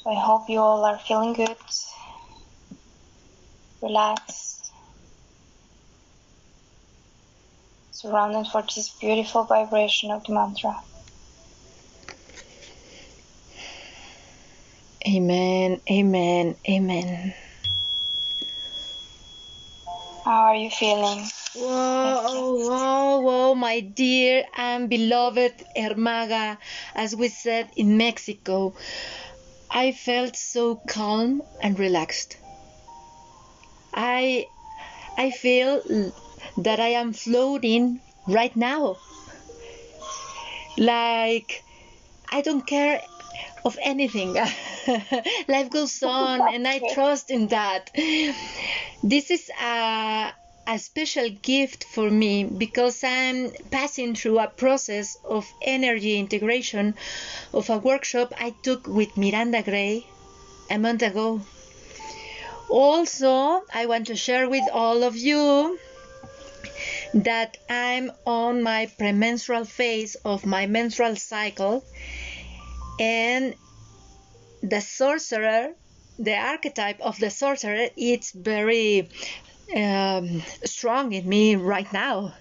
I 0.11 0.15
hope 0.15 0.49
you 0.49 0.59
all 0.59 0.83
are 0.83 0.99
feeling 0.99 1.31
good, 1.31 1.55
relaxed, 3.81 4.69
surrounded 7.91 8.47
for 8.51 8.61
this 8.63 8.89
beautiful 8.99 9.45
vibration 9.45 10.11
of 10.11 10.25
the 10.25 10.33
mantra. 10.33 10.83
Amen, 15.07 15.79
amen, 15.89 16.57
amen. 16.69 17.33
How 20.25 20.41
are 20.43 20.55
you 20.55 20.69
feeling? 20.69 21.25
Whoa, 21.55 22.55
whoa, 22.67 23.19
whoa, 23.19 23.55
my 23.55 23.79
dear 23.79 24.43
and 24.57 24.89
beloved 24.89 25.63
Hermaga, 25.75 26.57
as 26.95 27.15
we 27.15 27.29
said 27.29 27.69
in 27.77 27.97
Mexico, 27.97 28.73
I 29.71 29.93
felt 29.93 30.35
so 30.35 30.75
calm 30.87 31.41
and 31.61 31.79
relaxed. 31.79 32.37
I, 33.93 34.49
I 35.17 35.31
feel 35.31 36.13
that 36.57 36.79
I 36.79 36.89
am 36.89 37.13
floating 37.13 38.01
right 38.27 38.55
now. 38.55 38.97
Like, 40.77 41.63
I 42.29 42.41
don't 42.41 42.65
care 42.65 43.01
of 43.63 43.77
anything. 43.81 44.33
Life 45.47 45.69
goes 45.69 46.03
on, 46.03 46.53
and 46.53 46.67
I 46.67 46.79
trust 46.93 47.31
in 47.31 47.47
that. 47.47 47.91
This 49.03 49.31
is 49.31 49.49
a, 49.61 50.33
a 50.71 50.79
special 50.79 51.29
gift 51.29 51.83
for 51.83 52.09
me 52.09 52.45
because 52.45 53.03
I'm 53.03 53.51
passing 53.71 54.15
through 54.15 54.39
a 54.39 54.47
process 54.47 55.17
of 55.25 55.45
energy 55.61 56.17
integration 56.17 56.95
of 57.53 57.69
a 57.69 57.77
workshop 57.77 58.33
I 58.39 58.51
took 58.63 58.87
with 58.87 59.17
Miranda 59.17 59.63
Gray 59.63 60.07
a 60.69 60.77
month 60.77 61.01
ago. 61.01 61.41
Also, 62.69 63.63
I 63.73 63.85
want 63.85 64.07
to 64.07 64.15
share 64.15 64.47
with 64.47 64.63
all 64.71 65.03
of 65.03 65.17
you 65.17 65.77
that 67.15 67.57
I'm 67.69 68.09
on 68.25 68.63
my 68.63 68.89
premenstrual 68.97 69.65
phase 69.65 70.15
of 70.23 70.45
my 70.45 70.67
menstrual 70.67 71.17
cycle 71.17 71.83
and 72.97 73.55
the 74.63 74.79
sorcerer 74.79 75.73
the 76.19 76.35
archetype 76.35 77.01
of 77.01 77.17
the 77.19 77.29
sorcerer 77.29 77.87
it's 77.97 78.31
very 78.31 79.09
um, 79.75 80.41
strong 80.65 81.13
in 81.13 81.27
me 81.27 81.55
right 81.55 81.91
now 81.93 82.33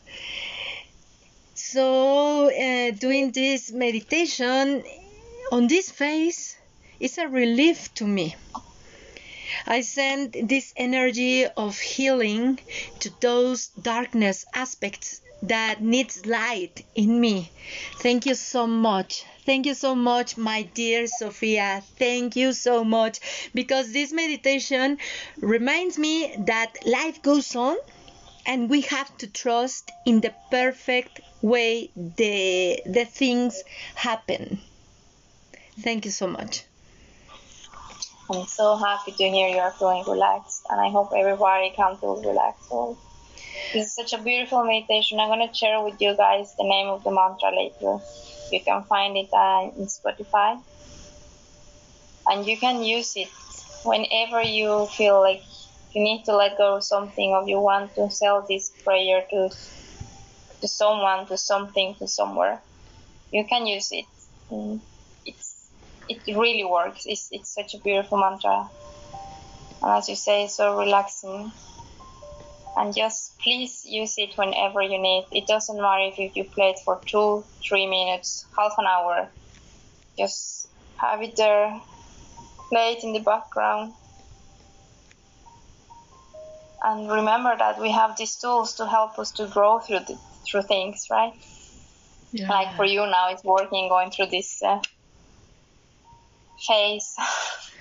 so 1.55 2.49
uh, 2.51 2.91
doing 2.93 3.33
this 3.33 3.71
meditation 3.73 4.83
on 5.53 5.67
this 5.67 5.91
phase 5.91 6.57
is 6.99 7.19
a 7.19 7.29
relief 7.29 7.93
to 7.95 8.07
me 8.07 8.35
I 9.67 9.81
send 9.83 10.33
this 10.33 10.73
energy 10.77 11.47
of 11.47 11.79
healing 11.79 12.61
to 13.01 13.11
those 13.21 13.69
darkness 13.69 14.45
aspects 14.55 15.21
that 15.43 15.83
needs 15.83 16.27
light 16.27 16.85
in 16.95 17.21
me. 17.21 17.51
Thank 17.97 18.27
you 18.27 18.35
so 18.35 18.67
much. 18.67 19.25
Thank 19.51 19.67
you 19.67 19.75
so 19.75 19.97
much, 19.97 20.37
my 20.37 20.63
dear 20.63 21.09
Sophia. 21.09 21.83
Thank 21.99 22.37
you 22.37 22.53
so 22.53 22.85
much 22.85 23.51
because 23.53 23.91
this 23.91 24.13
meditation 24.13 24.99
reminds 25.41 25.99
me 25.99 26.37
that 26.47 26.87
life 26.87 27.21
goes 27.21 27.57
on 27.57 27.77
and 28.47 28.71
we 28.71 28.83
have 28.83 29.11
to 29.19 29.27
trust 29.27 29.91
in 30.05 30.21
the 30.21 30.33
perfect 30.53 31.21
way 31.43 31.91
the 31.97 32.81
the 32.87 33.05
things 33.05 33.65
happen. 33.97 34.61
Thank 35.81 36.05
you 36.05 36.13
so 36.13 36.29
much. 36.29 36.63
I'm 38.31 38.47
so 38.47 38.77
happy 38.77 39.11
to 39.11 39.25
hear 39.31 39.49
you 39.49 39.59
are 39.59 39.73
feeling 39.73 40.05
relaxed, 40.07 40.63
and 40.71 40.81
I 40.81 40.91
hope 40.91 41.11
everybody 41.13 41.71
can 41.71 41.97
feel 41.97 42.23
relaxed. 42.23 42.69
So, 42.69 42.97
this 43.73 43.87
is 43.89 43.95
such 43.97 44.13
a 44.13 44.23
beautiful 44.23 44.63
meditation. 44.63 45.19
I'm 45.19 45.27
going 45.27 45.49
to 45.49 45.53
share 45.53 45.83
with 45.83 46.01
you 46.01 46.17
guys 46.17 46.55
the 46.57 46.63
name 46.63 46.87
of 46.87 47.03
the 47.03 47.11
mantra 47.11 47.51
later. 47.51 47.99
You 48.53 48.61
can 48.65 48.85
find 48.89 49.17
it 49.17 49.29
uh, 49.33 49.71
in 49.79 49.87
Spotify, 49.89 50.63
and 52.27 52.47
you 52.47 52.59
can 52.59 52.83
use 52.83 53.13
it 53.17 53.29
whenever 53.85 54.43
you 54.43 54.89
feel 54.97 55.21
like 55.21 55.43
you 55.95 56.03
need 56.03 56.25
to 56.27 56.37
let 56.37 56.59
go 56.59 56.77
of 56.77 56.85
something, 56.85 57.31
or 57.31 57.49
you 57.49 57.61
want 57.61 57.93
to 57.97 58.11
sell 58.11 58.47
this 58.49 58.73
prayer 58.85 59.25
to 59.31 59.49
to 60.63 60.69
someone, 60.69 61.27
to 61.29 61.37
something, 61.37 61.97
to 62.01 62.07
somewhere. 62.09 62.63
You 63.33 63.47
can 63.49 63.67
use 63.67 63.89
it. 63.93 64.07
Mm, 64.51 64.83
It's 65.25 65.73
it 66.09 66.37
really 66.39 66.65
works. 66.65 67.03
It's, 67.07 67.29
it's 67.33 67.55
such 67.55 67.75
a 67.75 67.81
beautiful 67.85 68.19
mantra. 68.19 68.71
And 69.83 69.99
as 69.99 70.09
you 70.09 70.17
say, 70.17 70.45
it's 70.45 70.57
so 70.57 70.77
relaxing. 70.77 71.53
And 72.77 72.95
just 72.95 73.39
please 73.43 73.83
use 73.85 74.15
it 74.17 74.31
whenever 74.37 74.81
you 74.83 75.01
need. 75.01 75.27
It 75.33 75.47
doesn't 75.47 75.81
matter 75.81 76.11
if 76.17 76.37
you, 76.37 76.45
play 76.45 76.71
it 76.71 76.79
for 76.85 77.03
two, 77.07 77.45
three 77.69 77.87
minutes, 77.87 78.47
half 78.57 78.73
an 78.79 78.87
hour. 78.87 79.31
Just 80.19 80.69
have 81.01 81.23
it 81.23 81.37
there, 81.37 81.81
play 82.73 82.93
it 82.93 83.05
in 83.05 83.13
the 83.13 83.21
background. 83.21 83.93
And 86.83 87.11
remember 87.11 87.55
that 87.59 87.81
we 87.81 87.91
have 87.91 88.17
these 88.17 88.37
tools 88.37 88.75
to 88.77 88.87
help 88.87 89.19
us 89.19 89.33
to 89.33 89.47
grow 89.49 89.81
through 89.81 90.01
the, 90.01 90.19
through 90.51 90.63
things, 90.63 91.07
right? 91.11 91.33
Like 92.49 92.77
for 92.77 92.85
you 92.85 93.01
now, 93.01 93.31
it's 93.31 93.45
working 93.45 93.89
going 93.89 94.11
through 94.11 94.29
this 94.31 94.63
uh, 94.65 94.81
phase. 96.67 97.15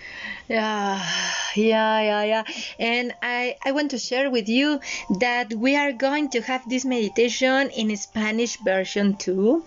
Yeah, 0.50 1.00
yeah, 1.56 2.02
yeah, 2.02 2.24
yeah. 2.24 2.44
And 2.80 3.14
I, 3.22 3.56
I 3.64 3.72
want 3.72 3.92
to 3.92 4.00
share 4.00 4.30
with 4.32 4.50
you 4.50 4.80
that 5.20 5.54
we 5.54 5.76
are 5.76 5.94
going 5.94 6.30
to 6.32 6.42
have 6.42 6.68
this 6.68 6.84
meditation 6.84 7.70
in 7.70 7.96
Spanish 7.96 8.58
version 8.58 9.16
too. 9.16 9.64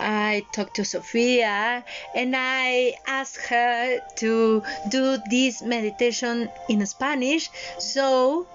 I 0.00 0.44
talked 0.52 0.76
to 0.76 0.84
Sofia 0.84 1.84
and 2.14 2.34
I 2.36 2.94
asked 3.06 3.46
her 3.46 4.00
to 4.16 4.62
do 4.88 5.18
this 5.30 5.62
meditation 5.62 6.50
in 6.68 6.84
Spanish. 6.86 7.50
So, 7.78 8.46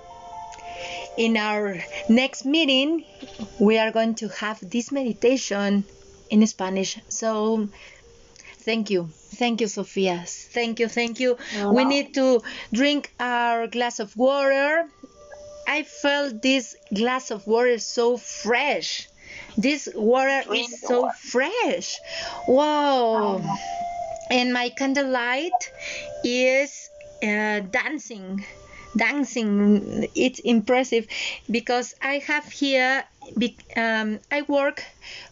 in 1.17 1.37
our 1.37 1.77
next 2.09 2.45
meeting, 2.45 3.05
we 3.59 3.77
are 3.77 3.91
going 3.91 4.15
to 4.15 4.29
have 4.29 4.59
this 4.69 4.91
meditation 4.91 5.83
in 6.29 6.45
Spanish. 6.47 6.99
So, 7.09 7.69
thank 8.63 8.89
you. 8.89 9.09
Thank 9.35 9.61
you, 9.61 9.67
Sofia. 9.67 10.23
Thank 10.27 10.79
you, 10.79 10.87
thank 10.87 11.19
you. 11.19 11.37
We 11.71 11.83
need 11.85 12.13
to 12.15 12.41
drink 12.71 13.11
our 13.19 13.67
glass 13.67 13.99
of 13.99 14.15
water. 14.17 14.85
I 15.67 15.83
felt 15.83 16.41
this 16.41 16.75
glass 16.93 17.31
of 17.31 17.47
water 17.47 17.77
so 17.79 18.17
fresh. 18.17 19.07
This 19.57 19.89
water 19.95 20.43
Drink 20.47 20.69
is 20.69 20.81
so 20.81 21.01
water. 21.03 21.17
fresh. 21.17 21.99
Wow. 22.47 23.41
And 24.29 24.53
my 24.53 24.69
candlelight 24.69 25.59
is 26.23 26.89
uh, 27.23 27.59
dancing. 27.61 28.43
Dancing. 28.95 30.07
It's 30.15 30.39
impressive 30.39 31.07
because 31.49 31.95
I 32.01 32.19
have 32.27 32.45
here, 32.51 33.03
um, 33.77 34.19
I 34.31 34.41
work 34.43 34.83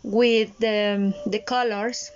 with 0.03 0.57
the, 0.59 1.13
the 1.25 1.39
colors 1.39 2.11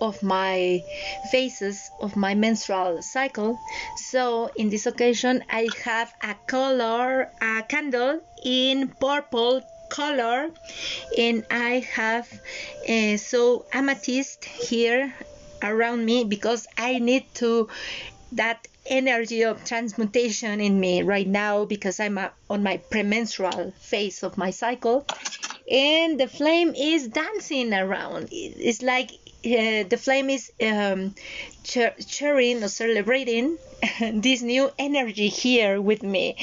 of 0.00 0.22
my 0.22 0.82
phases 1.30 1.90
of 2.00 2.16
my 2.16 2.34
menstrual 2.34 3.02
cycle. 3.02 3.58
So 3.96 4.50
in 4.56 4.70
this 4.70 4.86
occasion, 4.86 5.44
I 5.50 5.68
have 5.84 6.12
a 6.22 6.34
color, 6.46 7.30
a 7.40 7.62
candle 7.62 8.20
in 8.44 8.88
purple 9.00 9.62
color, 9.88 10.50
and 11.16 11.44
I 11.50 11.86
have 11.92 12.28
uh, 12.88 13.16
so 13.16 13.64
amethyst 13.72 14.44
here 14.44 15.14
around 15.62 16.04
me 16.04 16.24
because 16.24 16.66
I 16.76 16.98
need 16.98 17.24
to 17.34 17.68
that 18.32 18.68
energy 18.86 19.42
of 19.42 19.64
transmutation 19.64 20.60
in 20.60 20.78
me 20.80 21.02
right 21.02 21.26
now 21.26 21.64
because 21.64 22.00
I'm 22.00 22.18
uh, 22.18 22.28
on 22.48 22.62
my 22.62 22.78
premenstrual 22.78 23.72
phase 23.78 24.22
of 24.22 24.38
my 24.38 24.50
cycle 24.50 25.06
and 25.70 26.18
the 26.18 26.26
flame 26.26 26.74
is 26.74 27.08
dancing 27.08 27.74
around 27.74 28.28
it's 28.30 28.82
like 28.82 29.10
uh, 29.46 29.84
the 29.88 29.98
flame 30.00 30.30
is 30.30 30.50
um, 30.62 31.14
cheer- 31.64 31.94
cheering 32.06 32.62
or 32.64 32.68
celebrating 32.68 33.58
this 34.00 34.42
new 34.42 34.70
energy 34.78 35.28
here 35.28 35.80
with 35.80 36.02
me. 36.02 36.36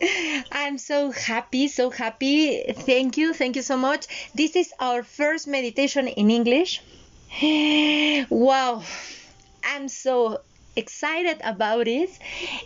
I'm 0.52 0.78
so 0.78 1.10
happy 1.10 1.68
so 1.68 1.90
happy. 1.90 2.62
Thank 2.72 3.16
you 3.16 3.32
thank 3.34 3.56
you 3.56 3.62
so 3.62 3.76
much. 3.76 4.06
This 4.34 4.56
is 4.56 4.72
our 4.80 5.02
first 5.02 5.46
meditation 5.48 6.08
in 6.08 6.30
english. 6.30 6.82
Wow 8.30 8.82
i'm 9.64 9.88
so 9.88 10.38
excited 10.76 11.40
about 11.42 11.88
it 11.88 12.10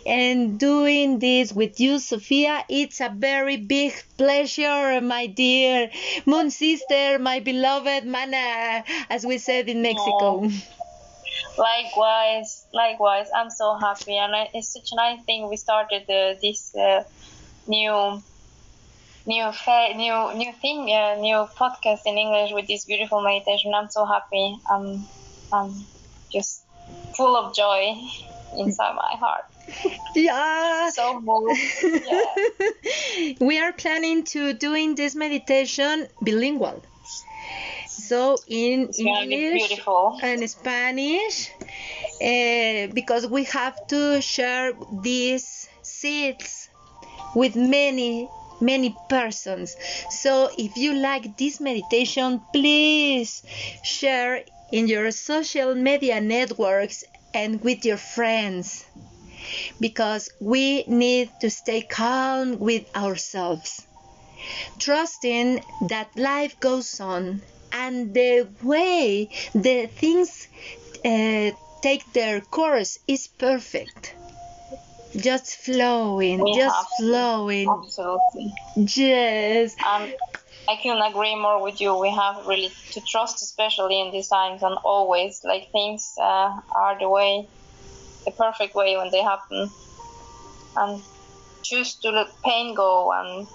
and 0.05 0.59
doing 0.59 1.19
this 1.19 1.53
with 1.53 1.79
you 1.79 1.97
sophia 1.99 2.63
it's 2.69 2.99
a 3.01 3.09
very 3.09 3.57
big 3.57 3.93
pleasure 4.17 4.99
my 5.01 5.27
dear 5.27 5.89
moon 6.25 6.51
sister 6.51 7.17
my 7.19 7.39
beloved 7.39 8.05
mana 8.05 8.83
as 9.09 9.25
we 9.25 9.37
said 9.37 9.69
in 9.69 9.81
mexico 9.81 10.43
Likewise, 11.57 12.65
likewise. 12.73 13.27
I'm 13.35 13.49
so 13.49 13.77
happy, 13.77 14.17
and 14.17 14.33
it's 14.53 14.73
such 14.73 14.89
a 14.91 14.95
nice 14.95 15.23
thing. 15.25 15.49
We 15.49 15.57
started 15.57 16.03
uh, 16.09 16.35
this 16.41 16.73
uh, 16.75 17.03
new, 17.67 18.21
new, 19.25 19.51
fa- 19.51 19.93
new, 19.95 20.33
new 20.35 20.53
thing, 20.61 20.91
uh, 20.91 21.15
new 21.15 21.47
podcast 21.59 22.01
in 22.05 22.17
English 22.17 22.51
with 22.53 22.67
this 22.67 22.85
beautiful 22.85 23.21
meditation. 23.21 23.73
I'm 23.73 23.89
so 23.89 24.05
happy. 24.05 24.55
I'm, 24.69 25.07
I'm 25.51 25.87
just 26.31 26.65
full 27.15 27.35
of 27.35 27.55
joy 27.55 27.95
inside 28.57 28.95
my 28.95 29.15
heart. 29.17 29.45
Yeah. 30.15 30.89
So 30.89 31.19
moved. 31.21 31.59
Yeah. 31.83 33.33
we 33.39 33.59
are 33.59 33.71
planning 33.73 34.23
to 34.25 34.53
doing 34.53 34.95
this 34.95 35.15
meditation 35.15 36.07
bilingual. 36.21 36.83
So 37.87 38.37
in 38.47 38.89
It's 38.89 39.01
gonna 39.01 39.27
be 39.27 39.45
English 39.45 39.67
beautiful. 39.69 40.19
and 40.21 40.49
Spanish, 40.49 41.49
uh, 42.21 42.91
because 42.93 43.27
we 43.27 43.45
have 43.45 43.75
to 43.87 44.21
share 44.21 44.73
these 45.01 45.69
seeds 45.81 46.69
with 47.35 47.55
many 47.55 48.27
many 48.59 48.95
persons. 49.09 49.75
So 50.09 50.49
if 50.57 50.77
you 50.77 50.93
like 50.93 51.37
this 51.37 51.59
meditation, 51.59 52.41
please 52.53 53.41
share 53.83 54.43
in 54.71 54.87
your 54.87 55.11
social 55.11 55.75
media 55.75 56.21
networks 56.21 57.03
and 57.33 57.61
with 57.63 57.85
your 57.85 57.97
friends 57.97 58.85
because 59.79 60.29
we 60.39 60.83
need 60.83 61.29
to 61.39 61.49
stay 61.49 61.81
calm 61.81 62.59
with 62.59 62.83
ourselves, 62.95 63.85
trusting 64.79 65.63
that 65.89 66.09
life 66.17 66.59
goes 66.59 66.99
on 66.99 67.41
and 67.71 68.13
the 68.13 68.47
way 68.63 69.29
the 69.53 69.87
things 69.87 70.47
uh, 71.05 71.51
take 71.81 72.03
their 72.13 72.41
course 72.41 72.99
is 73.07 73.27
perfect. 73.27 74.15
Just 75.15 75.57
flowing, 75.57 76.39
We 76.41 76.53
just 76.53 76.87
flowing. 76.97 77.67
Absolutely. 77.69 78.53
Yes. 78.75 79.75
Um, 79.85 80.13
I 80.71 80.77
couldn't 80.81 81.01
agree 81.11 81.35
more 81.35 81.61
with 81.61 81.81
you. 81.81 81.95
We 81.97 82.11
have 82.11 82.37
really 82.45 82.73
to 82.93 83.01
trust, 83.11 83.41
especially 83.41 83.99
in 84.01 84.11
these 84.11 84.29
times, 84.29 84.63
and 84.63 84.77
always 84.85 85.41
like 85.43 85.69
things 85.71 86.13
uh, 86.19 86.49
are 86.79 86.97
the 86.99 87.09
way, 87.09 87.49
the 88.25 88.31
perfect 88.31 88.75
way 88.75 88.97
when 88.97 89.11
they 89.11 89.21
happen, 89.23 89.71
and 90.75 91.03
choose 91.63 91.99
to 91.99 92.09
let 92.11 92.27
pain 92.45 92.75
go 92.75 93.11
and 93.11 93.47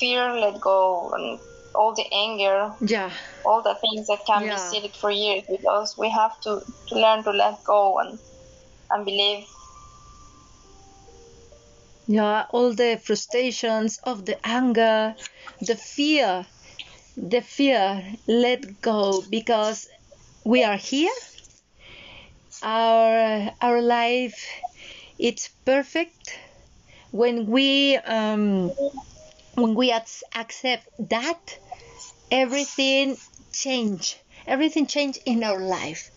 fear 0.00 0.34
let 0.38 0.60
go 0.60 1.10
and 1.14 1.40
all 1.74 1.94
the 1.94 2.06
anger, 2.12 2.70
Yeah. 2.80 3.12
all 3.44 3.62
the 3.62 3.76
things 3.80 4.06
that 4.08 4.20
can 4.26 4.44
Yeah. 4.44 4.54
be 4.54 4.58
seated 4.58 4.96
for 4.96 5.10
years 5.10 5.44
because. 5.50 5.96
We 5.98 6.10
have 6.10 6.32
to, 6.42 6.60
to 6.88 6.94
learn 6.94 7.24
to 7.24 7.30
let 7.32 7.58
go 7.66 7.98
and 7.98 8.18
and 8.90 9.04
believe. 9.04 9.46
Yeah, 12.08 12.46
all 12.50 12.74
the 12.74 13.00
frustrations 13.00 13.98
of 14.02 14.24
the 14.24 14.44
anger, 14.44 15.14
the 15.60 15.76
fear, 15.76 16.44
the 17.16 17.42
fear, 17.42 18.16
let 18.28 18.80
go 18.80 19.22
because 19.22 19.88
we 20.44 20.64
are 20.64 20.76
here. 20.78 21.12
Our 22.62 23.54
our 23.62 23.80
life, 23.80 24.46
it's 25.18 25.48
perfect 25.66 26.38
when 27.12 27.46
we 27.46 27.96
um, 27.96 28.72
when 29.54 29.74
we 29.74 29.92
accept 29.92 30.88
that 30.98 31.58
everything 32.30 33.18
change, 33.52 34.16
everything 34.46 34.86
change 34.86 35.18
in 35.26 35.44
our 35.44 35.60
life. 35.60 36.10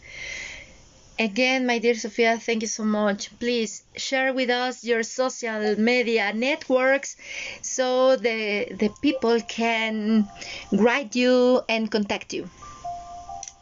Again, 1.19 1.65
my 1.67 1.79
dear 1.79 1.95
Sophia, 1.95 2.37
thank 2.39 2.61
you 2.61 2.67
so 2.69 2.85
much. 2.85 3.37
Please 3.39 3.83
share 3.97 4.33
with 4.33 4.49
us 4.49 4.85
your 4.85 5.03
social 5.03 5.75
media 5.77 6.31
networks 6.33 7.17
so 7.61 8.15
the 8.15 8.71
the 8.71 8.87
people 9.01 9.41
can 9.41 10.29
write 10.71 11.17
you 11.17 11.59
and 11.67 11.91
contact 11.91 12.31
you. 12.31 12.47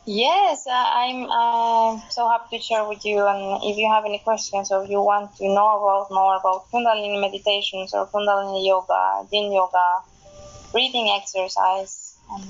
Yes, 0.06 0.68
uh, 0.68 0.72
I'm 0.72 1.26
uh, 1.26 2.00
so 2.10 2.30
happy 2.30 2.60
to 2.60 2.64
share 2.64 2.88
with 2.88 3.04
you. 3.04 3.26
And 3.26 3.60
if 3.64 3.76
you 3.76 3.90
have 3.92 4.06
any 4.06 4.20
questions 4.20 4.72
or 4.72 4.86
you 4.86 5.02
want 5.02 5.36
to 5.38 5.50
know 5.50 5.82
about 5.82 6.12
more 6.12 6.38
about 6.38 6.70
Kundalini 6.72 7.20
meditations 7.20 7.92
or 7.94 8.06
Kundalini 8.06 8.66
yoga, 8.68 9.28
Yin 9.34 9.52
yoga, 9.52 10.06
breathing 10.72 11.10
exercise, 11.10 12.16
um, 12.32 12.46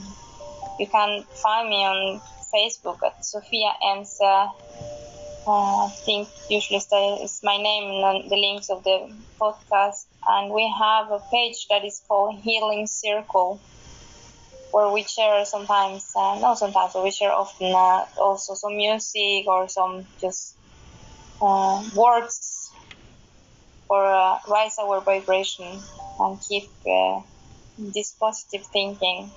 you 0.77 0.85
can 0.85 1.23
find 1.41 1.69
me 1.69 1.85
on 1.85 2.21
Facebook 2.53 2.99
at 3.03 3.25
Sophia 3.25 3.71
Emse. 3.81 4.51
Uh, 5.47 5.86
I 5.86 5.89
think 6.05 6.29
usually 6.47 6.77
is 6.77 7.39
my 7.41 7.57
name 7.57 8.03
and 8.03 8.29
the 8.29 8.36
links 8.36 8.69
of 8.69 8.83
the 8.83 9.10
podcast. 9.41 10.05
And 10.27 10.53
we 10.53 10.71
have 10.79 11.10
a 11.12 11.21
page 11.33 11.65
that 11.69 11.83
is 11.86 12.03
called 12.07 12.39
Healing 12.43 12.86
Circle 12.86 13.60
where 14.71 14.91
we 14.91 15.03
share 15.03 15.43
sometimes, 15.45 16.12
uh, 16.15 16.39
no, 16.39 16.53
sometimes, 16.55 16.93
we 16.95 17.12
share 17.12 17.31
often 17.33 17.73
uh, 17.73 18.05
also 18.21 18.53
some 18.53 18.75
music 18.77 19.45
or 19.47 19.67
some 19.67 20.07
just 20.21 20.57
uh, 21.41 21.83
words 21.95 22.71
for 23.88 24.05
uh, 24.05 24.39
rise 24.47 24.77
our 24.79 25.01
vibration 25.03 25.79
and 26.19 26.39
keep 26.47 26.69
uh, 26.89 27.21
this 27.77 28.13
positive 28.19 28.65
thinking. 28.73 29.31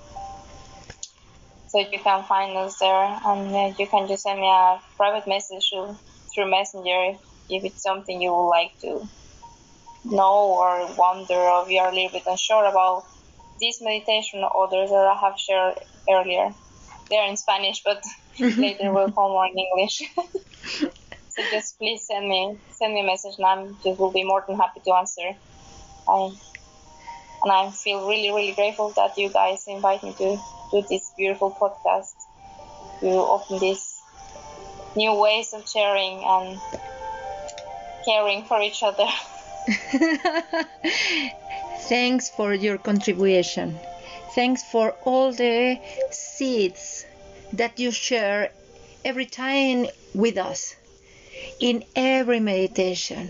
So 1.71 1.79
you 1.79 1.99
can 2.03 2.25
find 2.25 2.57
us 2.57 2.77
there, 2.79 3.19
and 3.25 3.55
uh, 3.55 3.73
you 3.79 3.87
can 3.87 4.05
just 4.05 4.23
send 4.23 4.41
me 4.41 4.47
a 4.47 4.81
private 4.97 5.25
message 5.25 5.69
through, 5.69 5.95
Messenger 6.49 7.17
if 7.47 7.63
it's 7.63 7.81
something 7.81 8.21
you 8.21 8.31
would 8.31 8.49
like 8.49 8.71
to 8.81 9.07
know 10.03 10.51
or 10.59 10.93
wonder 10.97 11.39
or 11.39 11.69
you 11.69 11.79
are 11.79 11.91
a 11.91 11.95
little 11.95 12.11
bit 12.11 12.23
unsure 12.27 12.65
about 12.65 13.05
this 13.61 13.81
meditation 13.81 14.43
or 14.43 14.67
others 14.67 14.89
that 14.89 14.97
I 14.97 15.17
have 15.21 15.39
shared 15.39 15.75
earlier. 16.09 16.53
They're 17.09 17.29
in 17.29 17.37
Spanish, 17.37 17.81
but 17.85 18.03
later 18.39 18.91
will 18.91 19.11
come 19.11 19.31
more 19.31 19.45
in 19.45 19.57
English. 19.57 20.01
so 21.29 21.43
just 21.51 21.77
please 21.77 22.05
send 22.05 22.27
me 22.27 22.57
send 22.69 22.93
me 22.93 22.99
a 22.99 23.05
message, 23.05 23.35
and 23.37 23.45
I'm 23.45 23.77
will 23.97 24.11
be 24.11 24.25
more 24.25 24.43
than 24.45 24.57
happy 24.57 24.81
to 24.85 24.93
answer. 24.93 25.29
I 26.05 26.31
and 27.43 27.51
I 27.51 27.71
feel 27.71 28.07
really 28.07 28.31
really 28.31 28.53
grateful 28.53 28.91
that 28.91 29.17
you 29.17 29.29
guys 29.29 29.65
invite 29.67 30.03
me 30.03 30.13
to 30.13 30.37
do 30.71 30.83
this 30.89 31.13
beautiful 31.17 31.51
podcast 31.51 32.13
to 32.99 33.09
open 33.09 33.59
these 33.59 34.01
new 34.95 35.13
ways 35.15 35.53
of 35.53 35.67
sharing 35.67 36.23
and 36.23 36.59
caring 38.05 38.43
for 38.45 38.61
each 38.61 38.83
other. 38.83 39.07
Thanks 41.89 42.29
for 42.29 42.53
your 42.53 42.77
contribution. 42.77 43.79
Thanks 44.33 44.63
for 44.63 44.95
all 45.03 45.33
the 45.33 45.79
seeds 46.09 47.05
that 47.53 47.79
you 47.79 47.91
share 47.91 48.51
every 49.03 49.25
time 49.25 49.87
with 50.13 50.37
us. 50.37 50.75
In 51.59 51.83
every 51.95 52.39
meditation, 52.39 53.29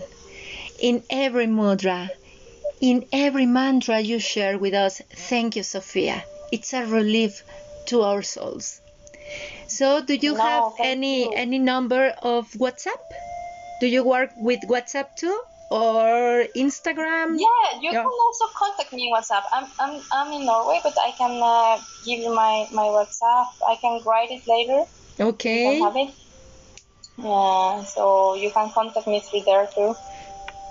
in 0.78 1.02
every 1.10 1.46
mudra, 1.46 2.10
in 2.82 3.06
every 3.12 3.46
mantra 3.46 4.00
you 4.00 4.18
share 4.18 4.58
with 4.58 4.74
us. 4.74 5.00
Thank 5.30 5.56
you, 5.56 5.62
Sophia. 5.62 6.24
It's 6.50 6.74
a 6.74 6.84
relief 6.84 7.44
to 7.86 8.02
our 8.02 8.22
souls. 8.22 8.80
So, 9.68 10.04
do 10.04 10.14
you 10.14 10.34
No, 10.34 10.42
have 10.42 10.64
any 10.82 11.24
you. 11.24 11.32
any 11.34 11.58
number 11.58 12.14
of 12.22 12.50
WhatsApp? 12.52 13.04
Do 13.80 13.86
you 13.86 14.04
work 14.04 14.30
with 14.36 14.60
WhatsApp 14.68 15.14
too, 15.16 15.36
or 15.70 16.44
Instagram? 16.54 17.38
Yeah, 17.38 17.80
you 17.80 17.90
Yeah. 17.92 18.02
can 18.02 18.16
also 18.26 18.44
contact 18.58 18.92
me 18.92 19.08
on 19.08 19.22
WhatsApp. 19.22 19.44
I'm 19.52 19.66
I'm, 19.80 20.02
I'm 20.12 20.32
in 20.32 20.44
Norway, 20.44 20.80
but 20.82 20.94
I 20.98 21.12
can 21.12 21.40
uh, 21.42 21.78
give 22.04 22.18
you 22.20 22.34
my, 22.34 22.66
my 22.72 22.88
WhatsApp. 22.96 23.46
I 23.66 23.76
can 23.80 24.02
write 24.04 24.30
it 24.30 24.42
later. 24.46 24.84
Okay. 25.20 25.80
have 25.80 25.96
it. 25.96 26.10
Yeah, 27.16 27.84
so 27.84 28.34
you 28.34 28.50
can 28.50 28.70
contact 28.70 29.06
me 29.06 29.20
through 29.20 29.42
there 29.46 29.68
too. 29.74 29.94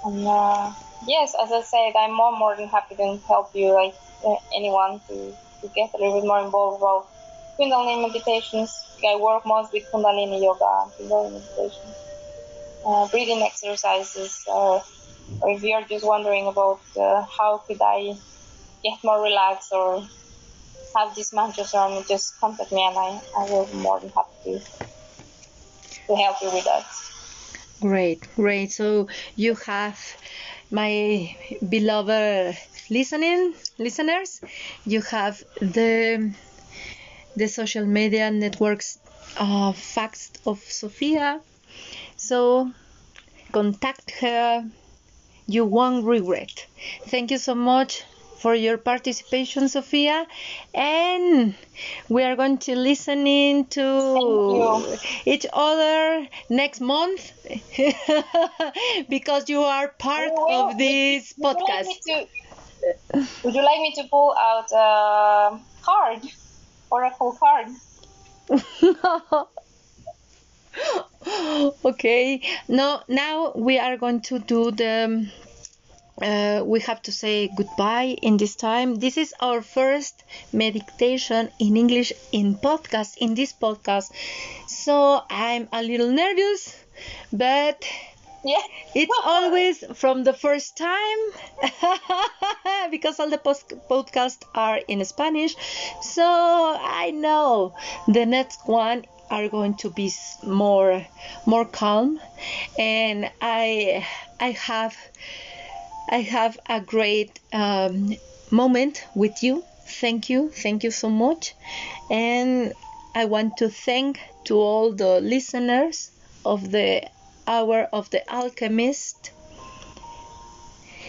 And 0.03 0.27
uh, 0.27 0.71
yes, 1.07 1.33
as 1.41 1.51
I 1.51 1.61
said, 1.61 1.93
I'm 1.97 2.13
more 2.13 2.37
more 2.37 2.55
than 2.55 2.67
happy 2.67 2.95
to 2.95 3.19
help 3.27 3.51
you, 3.53 3.73
like 3.73 3.95
uh, 4.25 4.35
anyone, 4.55 5.01
to, 5.07 5.35
to 5.61 5.67
get 5.75 5.91
a 5.93 5.97
little 5.97 6.21
bit 6.21 6.27
more 6.27 6.43
involved 6.43 6.81
about 6.81 7.07
Kundalini 7.59 8.01
meditations. 8.07 8.85
I 9.07 9.15
work 9.15 9.45
most 9.45 9.73
with 9.73 9.83
Kundalini 9.91 10.41
yoga 10.41 10.83
and 10.83 10.91
Kundalini 10.93 11.33
meditations, 11.33 11.95
uh, 12.85 13.07
breathing 13.09 13.41
exercises, 13.41 14.43
or, 14.47 14.83
or 15.41 15.49
if 15.51 15.63
you're 15.63 15.83
just 15.83 16.05
wondering 16.05 16.47
about 16.47 16.81
uh, 16.99 17.25
how 17.37 17.63
could 17.67 17.81
I 17.81 18.13
get 18.83 18.97
more 19.03 19.21
relaxed 19.21 19.71
or 19.71 20.07
have 20.95 21.15
these 21.15 21.33
mantras 21.33 21.73
on 21.73 22.03
just 22.07 22.39
contact 22.39 22.71
me 22.71 22.83
and 22.83 22.97
I, 22.97 23.21
I 23.37 23.49
will 23.49 23.65
be 23.65 23.77
more 23.77 23.99
than 23.99 24.09
happy 24.09 24.59
to, 24.59 24.59
to 26.07 26.15
help 26.15 26.41
you 26.41 26.51
with 26.51 26.65
that. 26.65 26.85
Great, 27.79 28.27
great. 28.35 28.71
So 28.71 29.07
you 29.35 29.55
have 29.55 29.99
my 30.71 31.35
beloved 31.69 32.57
listening 32.89 33.53
listeners. 33.77 34.41
You 34.85 35.01
have 35.01 35.43
the 35.59 36.33
the 37.35 37.47
social 37.47 37.85
media 37.85 38.31
networks 38.31 38.97
uh, 39.37 39.71
facts 39.73 40.31
of 40.45 40.59
Sophia. 40.59 41.41
So 42.17 42.71
contact 43.51 44.11
her. 44.21 44.69
You 45.47 45.65
won't 45.65 46.05
regret. 46.05 46.67
Thank 47.07 47.31
you 47.31 47.37
so 47.37 47.55
much 47.55 48.03
for 48.41 48.55
your 48.55 48.77
participation, 48.77 49.69
Sophia. 49.69 50.25
And 50.73 51.55
we 52.09 52.23
are 52.23 52.35
going 52.35 52.57
to 52.59 52.75
listen 52.75 53.27
in 53.27 53.65
to 53.67 54.97
each 55.25 55.45
other 55.53 56.27
next 56.49 56.81
month 56.81 57.31
because 59.09 59.49
you 59.49 59.61
are 59.61 59.89
part 59.89 60.31
Well, 60.35 60.69
of 60.71 60.77
this 60.77 61.33
Would 61.37 61.57
you 61.57 61.65
like 61.65 61.85
podcast. 61.85 62.01
to, 62.07 62.27
would 63.43 63.55
you 63.55 63.63
like 63.63 63.79
me 63.79 63.93
to 63.95 64.03
pull 64.09 64.35
out 64.37 64.71
a 64.71 65.59
card? 65.83 66.21
Oracle 66.89 67.37
card? 67.39 67.67
okay 71.85 72.41
no 72.67 73.01
now 73.07 73.51
we 73.55 73.77
are 73.77 73.97
going 73.97 74.21
to 74.21 74.39
do 74.39 74.71
the 74.71 75.29
uh, 76.21 76.63
we 76.65 76.79
have 76.81 77.01
to 77.03 77.11
say 77.11 77.47
goodbye 77.47 78.15
in 78.21 78.37
this 78.37 78.55
time 78.55 78.95
this 78.95 79.17
is 79.17 79.33
our 79.39 79.61
first 79.61 80.23
meditation 80.51 81.49
in 81.59 81.77
english 81.77 82.11
in 82.31 82.55
podcast 82.57 83.17
in 83.17 83.33
this 83.35 83.53
podcast 83.53 84.11
so 84.67 85.21
i'm 85.29 85.67
a 85.73 85.81
little 85.83 86.11
nervous 86.11 86.75
but 87.33 87.85
Yeah. 88.43 88.61
it's 88.95 89.17
always 89.25 89.83
from 89.93 90.23
the 90.23 90.33
first 90.33 90.77
time 90.77 91.21
because 92.91 93.19
all 93.19 93.29
the 93.29 93.37
post- 93.37 93.73
podcasts 93.89 94.43
are 94.55 94.77
in 94.87 95.03
Spanish. 95.05 95.55
So 96.01 96.23
I 96.25 97.11
know 97.11 97.75
the 98.07 98.25
next 98.25 98.61
one 98.67 99.05
are 99.29 99.47
going 99.47 99.75
to 99.77 99.89
be 99.89 100.11
more 100.43 101.05
more 101.45 101.65
calm, 101.65 102.19
and 102.77 103.31
I 103.41 104.05
I 104.39 104.51
have 104.51 104.95
I 106.11 106.23
have 106.23 106.59
a 106.67 106.81
great 106.81 107.39
um, 107.53 108.17
moment 108.51 109.07
with 109.15 109.43
you. 109.43 109.63
Thank 109.85 110.29
you, 110.29 110.49
thank 110.49 110.83
you 110.83 110.91
so 110.91 111.09
much, 111.09 111.55
and 112.09 112.73
I 113.15 113.25
want 113.25 113.55
to 113.57 113.69
thank 113.69 114.19
to 114.43 114.57
all 114.57 114.91
the 114.91 115.21
listeners 115.21 116.11
of 116.43 116.69
the 116.69 117.07
Hour 117.47 117.87
of 117.93 118.09
the 118.09 118.29
Alchemist. 118.29 119.31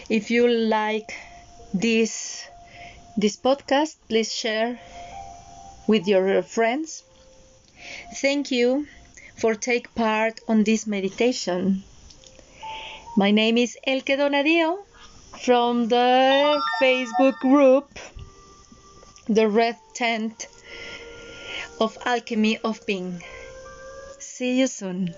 If 0.09 0.31
you 0.31 0.47
like 0.47 1.13
this 1.73 2.47
this 3.17 3.35
podcast, 3.35 3.97
please 4.07 4.31
share 4.33 4.79
with 5.85 6.07
your 6.07 6.41
friends. 6.43 7.03
Thank 8.21 8.51
you 8.51 8.87
for 9.35 9.53
take 9.53 9.93
part 9.95 10.39
on 10.47 10.63
this 10.63 10.87
meditation. 10.87 11.83
My 13.17 13.31
name 13.31 13.57
is 13.57 13.77
Elke 13.85 14.15
Donadio 14.17 14.77
from 15.41 15.87
the 15.87 16.61
Facebook 16.81 17.37
group 17.39 17.87
The 19.27 19.47
Red 19.47 19.77
Tent 19.93 20.47
of 21.79 21.97
Alchemy 22.05 22.59
of 22.59 22.85
Being. 22.85 23.23
See 24.19 24.59
you 24.59 24.67
soon. 24.67 25.15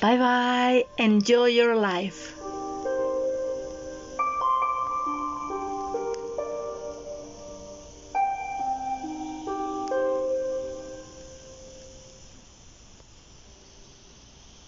Bye 0.00 0.18
bye. 0.18 0.84
Enjoy 0.98 1.46
your 1.46 1.76
life. 1.76 2.33